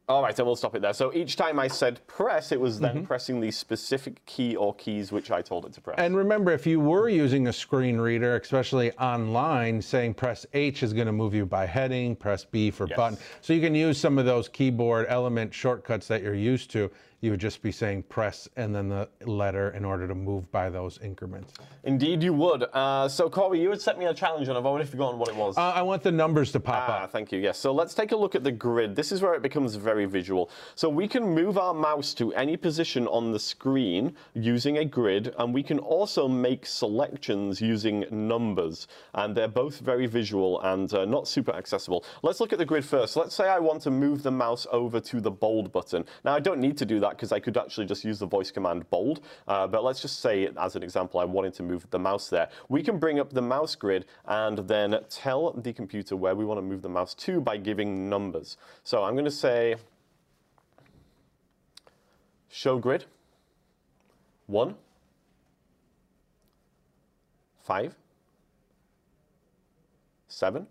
[0.10, 0.94] All right, and we'll stop it there.
[0.94, 3.04] So each time I said press, it was then mm-hmm.
[3.04, 5.98] pressing the specific key or keys which I told it to press.
[6.00, 10.94] And remember, if you were using a screen reader, especially online, saying press H is
[10.94, 12.96] going to move you by heading, press B for Yes.
[12.96, 13.18] button.
[13.42, 16.90] So you can use some of those keyboard element shortcuts that you're used to.
[17.22, 20.70] You would just be saying press and then the letter in order to move by
[20.70, 21.52] those increments.
[21.84, 22.66] Indeed, you would.
[22.74, 25.36] Uh, so Corey, you had set me a challenge, and I've already forgotten what it
[25.36, 25.58] was.
[25.58, 27.12] Uh, I want the numbers to pop Ah, up.
[27.12, 27.40] thank you.
[27.40, 27.58] Yes.
[27.58, 28.96] So let's take a look at the grid.
[28.96, 30.52] This is where it becomes very visual.
[30.76, 35.34] So we can move our mouse to any position on the screen using a grid,
[35.40, 38.88] and we can also make selections using numbers.
[39.16, 42.06] And they're both very visual and uh, not super accessible.
[42.22, 43.16] Let's look at the grid first.
[43.16, 46.06] Let's say I want to move the mouse over to the bold button.
[46.24, 48.26] Now I don't need to do that that because I could actually just use the
[48.26, 49.22] voice command bold.
[49.48, 52.50] Uh, but let's just say, as an example, I wanted to move the mouse there.
[52.70, 56.58] We can bring up the mouse grid and then tell the computer where we want
[56.58, 58.58] to move the mouse to by giving numbers.
[58.84, 59.76] So I'm going to say
[62.50, 63.06] show grid
[64.48, 64.76] 1,
[67.64, 67.96] 5,
[70.28, 70.68] 7,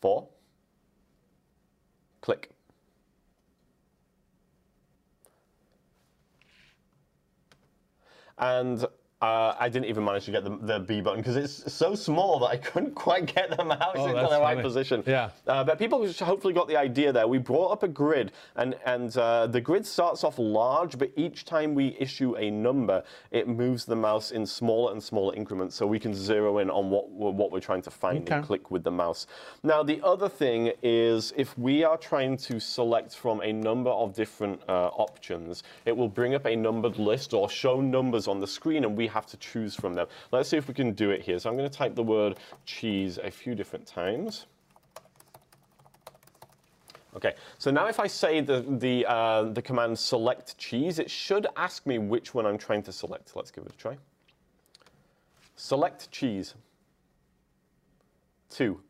[0.00, 0.28] 4,
[8.38, 8.86] And
[9.20, 12.38] uh, I didn't even manage to get the, the B button because it's so small
[12.38, 15.02] that I couldn't quite get the mouse Oh, into the right position.
[15.06, 15.30] Yeah.
[15.46, 17.26] Uh, but people hopefully got the idea there.
[17.26, 21.44] We brought up a grid, and and uh, the grid starts off large, but each
[21.44, 23.02] time we issue a number,
[23.32, 26.88] it moves the mouse in smaller and smaller increments, so we can zero in on
[26.90, 29.26] what what we're trying to find and click with the mouse.
[29.64, 34.14] Now, the other thing is if we are trying to select from a number of
[34.14, 38.46] different uh, options, it will bring up a numbered list or show numbers on the
[38.46, 40.06] screen, and we have to choose from them.
[40.32, 41.38] Let's see if we can do it here.
[41.38, 44.46] So I'm going to type the word cheese a few different times.
[47.16, 51.46] Okay, so now if I say the, the, uh, the command select cheese, it should
[51.56, 53.34] ask me which one I'm trying to select.
[53.34, 53.96] Let's give it a try.
[55.56, 56.54] Select cheese.
[58.50, 58.80] Two.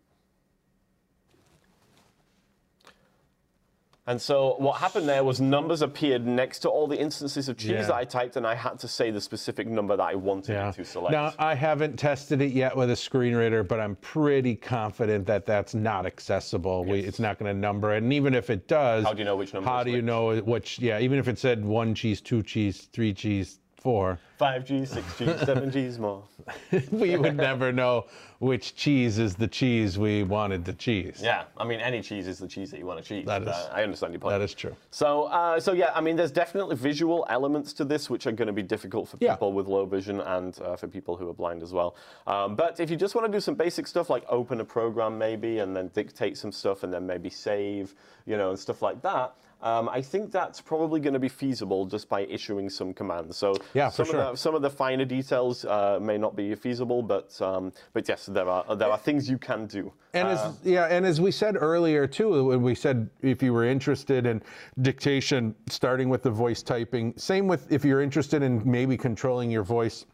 [4.09, 7.73] And so what happened there was numbers appeared next to all the instances of cheese
[7.73, 7.83] Yeah.
[7.83, 10.71] that I typed, and I had to say the specific number that I wanted Yeah.
[10.73, 11.13] to select.
[11.13, 15.45] Now, I haven't tested it yet with a screen reader, but I'm pretty confident that
[15.45, 16.87] that's not accessible.
[16.87, 18.03] We, it's not going to number it.
[18.03, 20.05] And even if it does, How do you know which number How do you which?
[20.07, 20.79] know which?
[20.79, 25.19] Yeah, even if it said one cheese, two cheese, three cheese, four, Five G's, six
[25.19, 26.23] G's, seven G's more.
[26.93, 28.07] we would never know
[28.39, 31.19] which cheese is the cheese we wanted to cheese.
[31.21, 33.27] Yeah, I mean, any cheese is the cheese that you want to cheese.
[33.27, 34.33] That is- Uh, I understand your point.
[34.35, 34.77] That is true.
[34.93, 38.47] So, uh, so yeah, I mean, there's definitely visual elements to this which are going
[38.47, 39.33] to be difficult for Yeah.
[39.35, 41.97] people with low vision and uh, for people who are blind as well.
[42.29, 45.19] Um, but if you just want to do some basic stuff like open a program
[45.19, 49.03] maybe and then dictate some stuff and then maybe save, you know, and stuff like
[49.03, 49.35] that.
[49.61, 53.37] Um, I think that's probably going to be feasible just by issuing some commands.
[53.37, 54.21] So Yeah, some, sure.
[54.21, 58.09] of the, some of the finer details uh, may not be feasible, but um, but
[58.09, 59.93] yes, there are there are things you can do.
[60.15, 63.53] And Uh, as yeah, and as we said earlier too, when we said if you
[63.53, 64.43] were interested in
[64.81, 69.65] dictation, starting with the voice typing, same with if you're interested in maybe controlling your
[69.65, 70.07] voice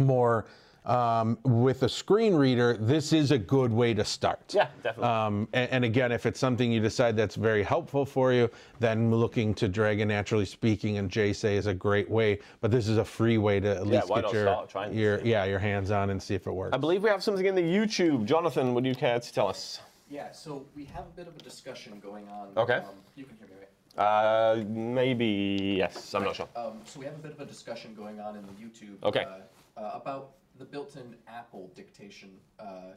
[0.00, 0.46] more
[0.86, 4.54] um, with a screen reader, this is a good way to start.
[4.54, 5.04] Yeah, definitely.
[5.04, 9.10] Um, and, and again, if it's something you decide that's very helpful for you, then
[9.12, 12.38] looking to Dragon Naturally Speaking and JSay is a great way.
[12.60, 15.20] But this is a free way to at least get your start trying this your
[15.24, 16.74] yeah your hands on and see if it works.
[16.74, 18.24] I believe we have something in the YouTube.
[18.24, 19.80] Jonathan, would you care to tell us?
[20.08, 22.48] Yeah, so we have a bit of a discussion going on.
[22.56, 22.76] Okay.
[22.76, 23.98] Um, you can hear me, right?
[23.98, 26.14] Uh, maybe yes.
[26.14, 26.48] I'm not sure.
[26.54, 29.02] Um, so we have a bit of a discussion going on in the YouTube.
[29.02, 29.24] Okay.
[29.24, 32.94] Uh, uh, about the built-in Apple dictation uh,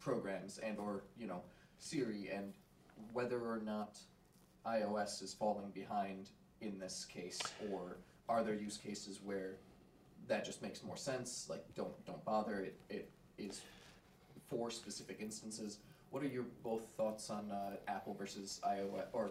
[0.00, 1.42] programs and or you know
[1.78, 2.54] Siri and
[3.12, 3.98] whether or not
[4.66, 7.98] iOS is falling behind in this case or
[8.28, 9.56] are there use cases where
[10.28, 11.46] that just makes more sense?
[11.48, 12.60] Like don't don't bother.
[12.60, 13.60] It, it is
[14.48, 15.78] for specific instances.
[16.10, 19.30] What are your both thoughts on uh, Apple versus iOS or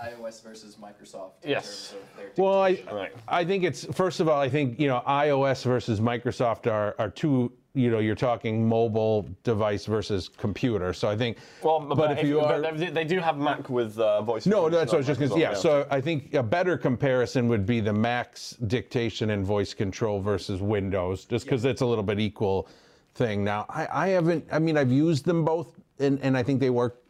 [0.00, 1.90] iOS versus Microsoft in Yes.
[1.90, 2.82] terms of their Well, I.
[2.92, 3.12] Right.
[3.26, 7.10] I think it's first of all, I think you know iOS versus Microsoft are are
[7.10, 7.52] two.
[7.74, 10.92] You know, you're talking mobile device versus computer.
[10.92, 11.36] So I think.
[11.62, 12.60] Well, but, if you are.
[12.60, 14.46] but they, they do have Mac with uh, voice.
[14.46, 15.40] no, control that's what I was just going to say.
[15.42, 19.74] Yeah, well, so I think a better comparison would be the Mac's dictation and voice
[19.74, 22.68] control versus Windows, just because it's a little bit equal
[23.14, 23.44] thing.
[23.44, 26.70] Now, I, I haven't, I mean, I've used them both, and, and I think they
[26.70, 27.00] work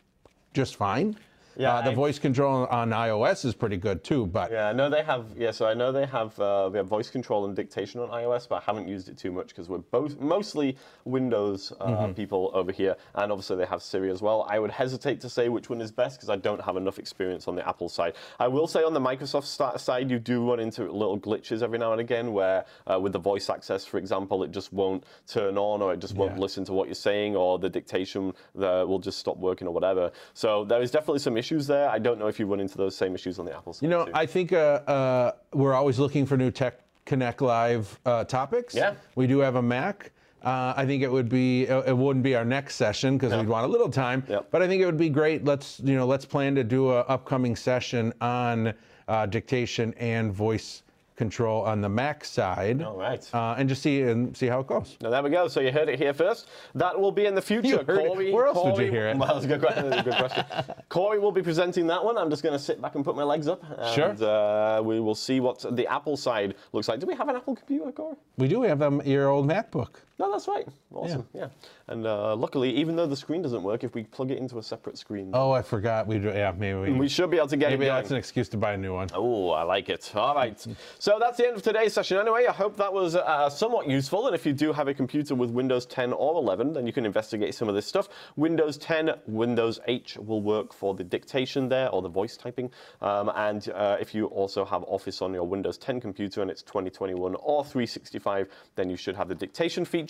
[0.53, 1.17] just fine.
[1.59, 4.73] Yeah, Uh, the I- voice control on iOS is pretty good too, but Yeah, I
[4.73, 5.27] know they have.
[5.37, 6.39] Yeah, so I know they have.
[6.39, 9.33] Uh, they have voice control and dictation on iOS, but I haven't used it too
[9.33, 12.13] much because we're both mostly Windows uh, Mm-hmm.
[12.13, 14.47] people over here, and obviously they have Siri as well.
[14.49, 17.49] I would hesitate to say which one is best because I don't have enough experience
[17.49, 18.13] on the Apple side.
[18.39, 19.47] I will say on the Microsoft
[19.81, 23.19] side, you do run into little glitches every now and again, where uh, with the
[23.19, 26.41] voice access, for example, it just won't turn on, or it just won't Yeah.
[26.43, 30.13] listen to what you're saying, or the dictation the, will just stop working, or whatever.
[30.35, 31.89] So there is definitely some issues there.
[31.89, 33.83] I don't know if you run into those same issues on the Apple side.
[33.83, 34.13] You know, too.
[34.15, 38.75] I think uh, uh, we're always looking for new Tech Connect Live uh, topics.
[38.75, 38.95] Yeah.
[39.15, 40.13] We do have a Mac.
[40.43, 43.49] Uh, I think it would be uh, it wouldn't be our next session because we'd
[43.49, 44.23] want a little time.
[44.29, 44.49] Yep.
[44.51, 45.45] But I think it would be great.
[45.45, 48.73] Let's you know let's plan to do an upcoming session on
[49.09, 50.83] uh, dictation and voice
[51.23, 52.81] control on the Mac side.
[52.81, 53.23] All right.
[53.35, 54.97] Uh, and just see and see how it goes.
[55.03, 55.49] Now there we go.
[55.49, 56.47] So you heard it here first.
[56.77, 57.69] That will be in the future.
[57.69, 58.33] You heard it.
[58.33, 59.17] Where else would you Corey- hear it?
[59.19, 59.91] Well, that's a good question.
[59.91, 60.45] That's a good question.
[60.89, 62.17] Corey will be presenting that one.
[62.17, 63.61] I'm just going to sit back and put my legs up,
[63.95, 64.15] Sure.
[64.25, 67.01] uh, we will see what the Apple side looks like.
[67.01, 68.15] Do we have an Apple computer, Corey?
[68.37, 69.89] We do We have um, your old MacBook.
[70.19, 70.67] No, that's right.
[70.93, 71.29] Awesome.
[71.33, 71.49] Yeah.
[71.87, 74.63] And uh, luckily, even though the screen doesn't work, if we plug it into a
[74.63, 76.09] separate screen, Oh, I forgot.
[76.09, 77.99] We do, yeah, maybe we, we should be able to get maybe it going.
[78.03, 79.09] that's an excuse to buy a new one.
[79.15, 80.11] Oh, I like it.
[80.17, 80.59] All right.
[80.99, 82.47] So that's the end of today's session anyway.
[82.49, 84.27] I hope that was uh, somewhat useful.
[84.27, 87.07] And if you do have a computer with Windows 10 or 11, then you can
[87.07, 88.09] investigate some of this stuff.
[88.35, 92.71] Windows 10, Windows H will work for the dictation there or the voice typing.
[93.03, 96.63] Um, and uh, if you also have Office on your Windows 10 computer and it's
[96.63, 100.08] 2021 or 365, then you should have the dictation feature.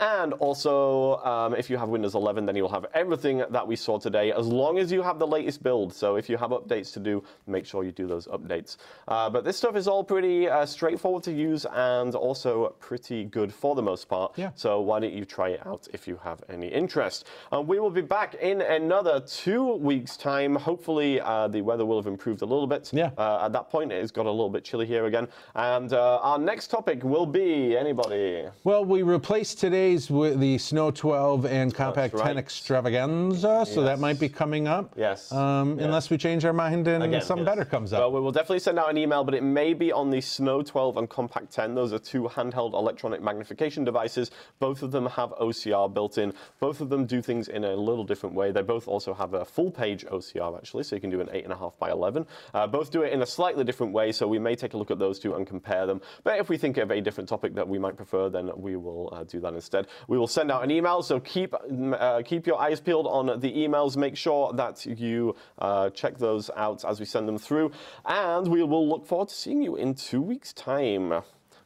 [0.00, 3.98] And also, um, if you have Windows 11, then you'll have everything that we saw
[3.98, 5.92] today, as long as you have the latest build.
[5.92, 8.76] So if you have updates to do, make sure you do those updates.
[9.08, 13.52] Uh, but this stuff is all pretty uh, straightforward to use and also pretty good
[13.52, 14.32] for the most part.
[14.36, 14.50] Yeah.
[14.54, 17.26] So why don't you try it out if you have any interest?
[17.52, 20.54] We will be back in another two weeks' time.
[20.56, 22.90] Hopefully, uh, the weather will have improved a little bit.
[22.92, 23.10] Yeah.
[23.16, 25.28] Uh, at that point, it has got a little bit chilly here again.
[25.54, 28.44] And uh, our next topic will be anybody.
[28.64, 29.02] Well, we
[29.34, 32.36] replaced today's with the Snow 12 and Compact 10 right.
[32.36, 34.94] Extravaganza, so that might be coming up.
[34.96, 35.32] Yes.
[35.32, 35.86] Um, Yeah.
[35.86, 37.56] Unless we change our mind and Again, something yes.
[37.56, 38.12] better comes Well, up.
[38.12, 40.98] we will definitely send out an email, but it may be on the Snow 12
[40.98, 41.74] and Compact 10.
[41.74, 44.30] Those are two handheld electronic magnification devices.
[44.60, 46.32] Both of them have OCR built in.
[46.60, 48.52] Both of them do things in a little different way.
[48.52, 51.76] They both also have a full page OCR, actually, so you can do an 8.5
[51.80, 52.24] by 11.
[52.54, 54.92] Uh, both do it in a slightly different way, so we may take a look
[54.92, 56.00] at those two and compare them.
[56.22, 59.08] But if we think of a different topic that we might prefer, then we will
[59.12, 59.86] uh, do that instead.
[60.08, 63.52] We will send out an email, so keep, uh, keep your eyes peeled on the
[63.52, 63.96] emails.
[63.96, 67.72] Make sure that you uh, check those out as we send them through.
[68.04, 71.22] And we will look forward to seeing you in two weeks' time.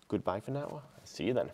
[0.09, 0.83] Goodbye for now.
[1.05, 1.51] See you then.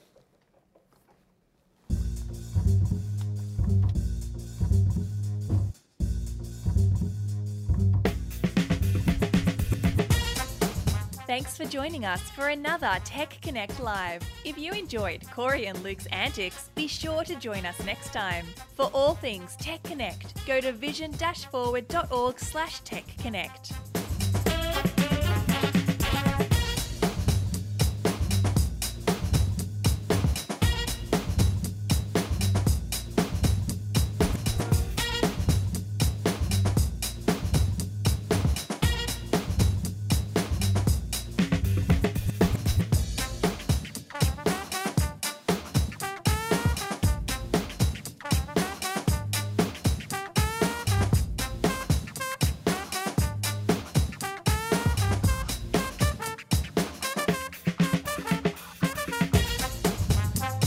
[11.27, 14.23] Thanks for joining us for another Tech Connect Live.
[14.45, 18.45] If you enjoyed Corey and Luke's antics, be sure to join us next time.
[18.75, 23.73] For all things Tech Connect, go to vision-forward.org slash Tech Connect.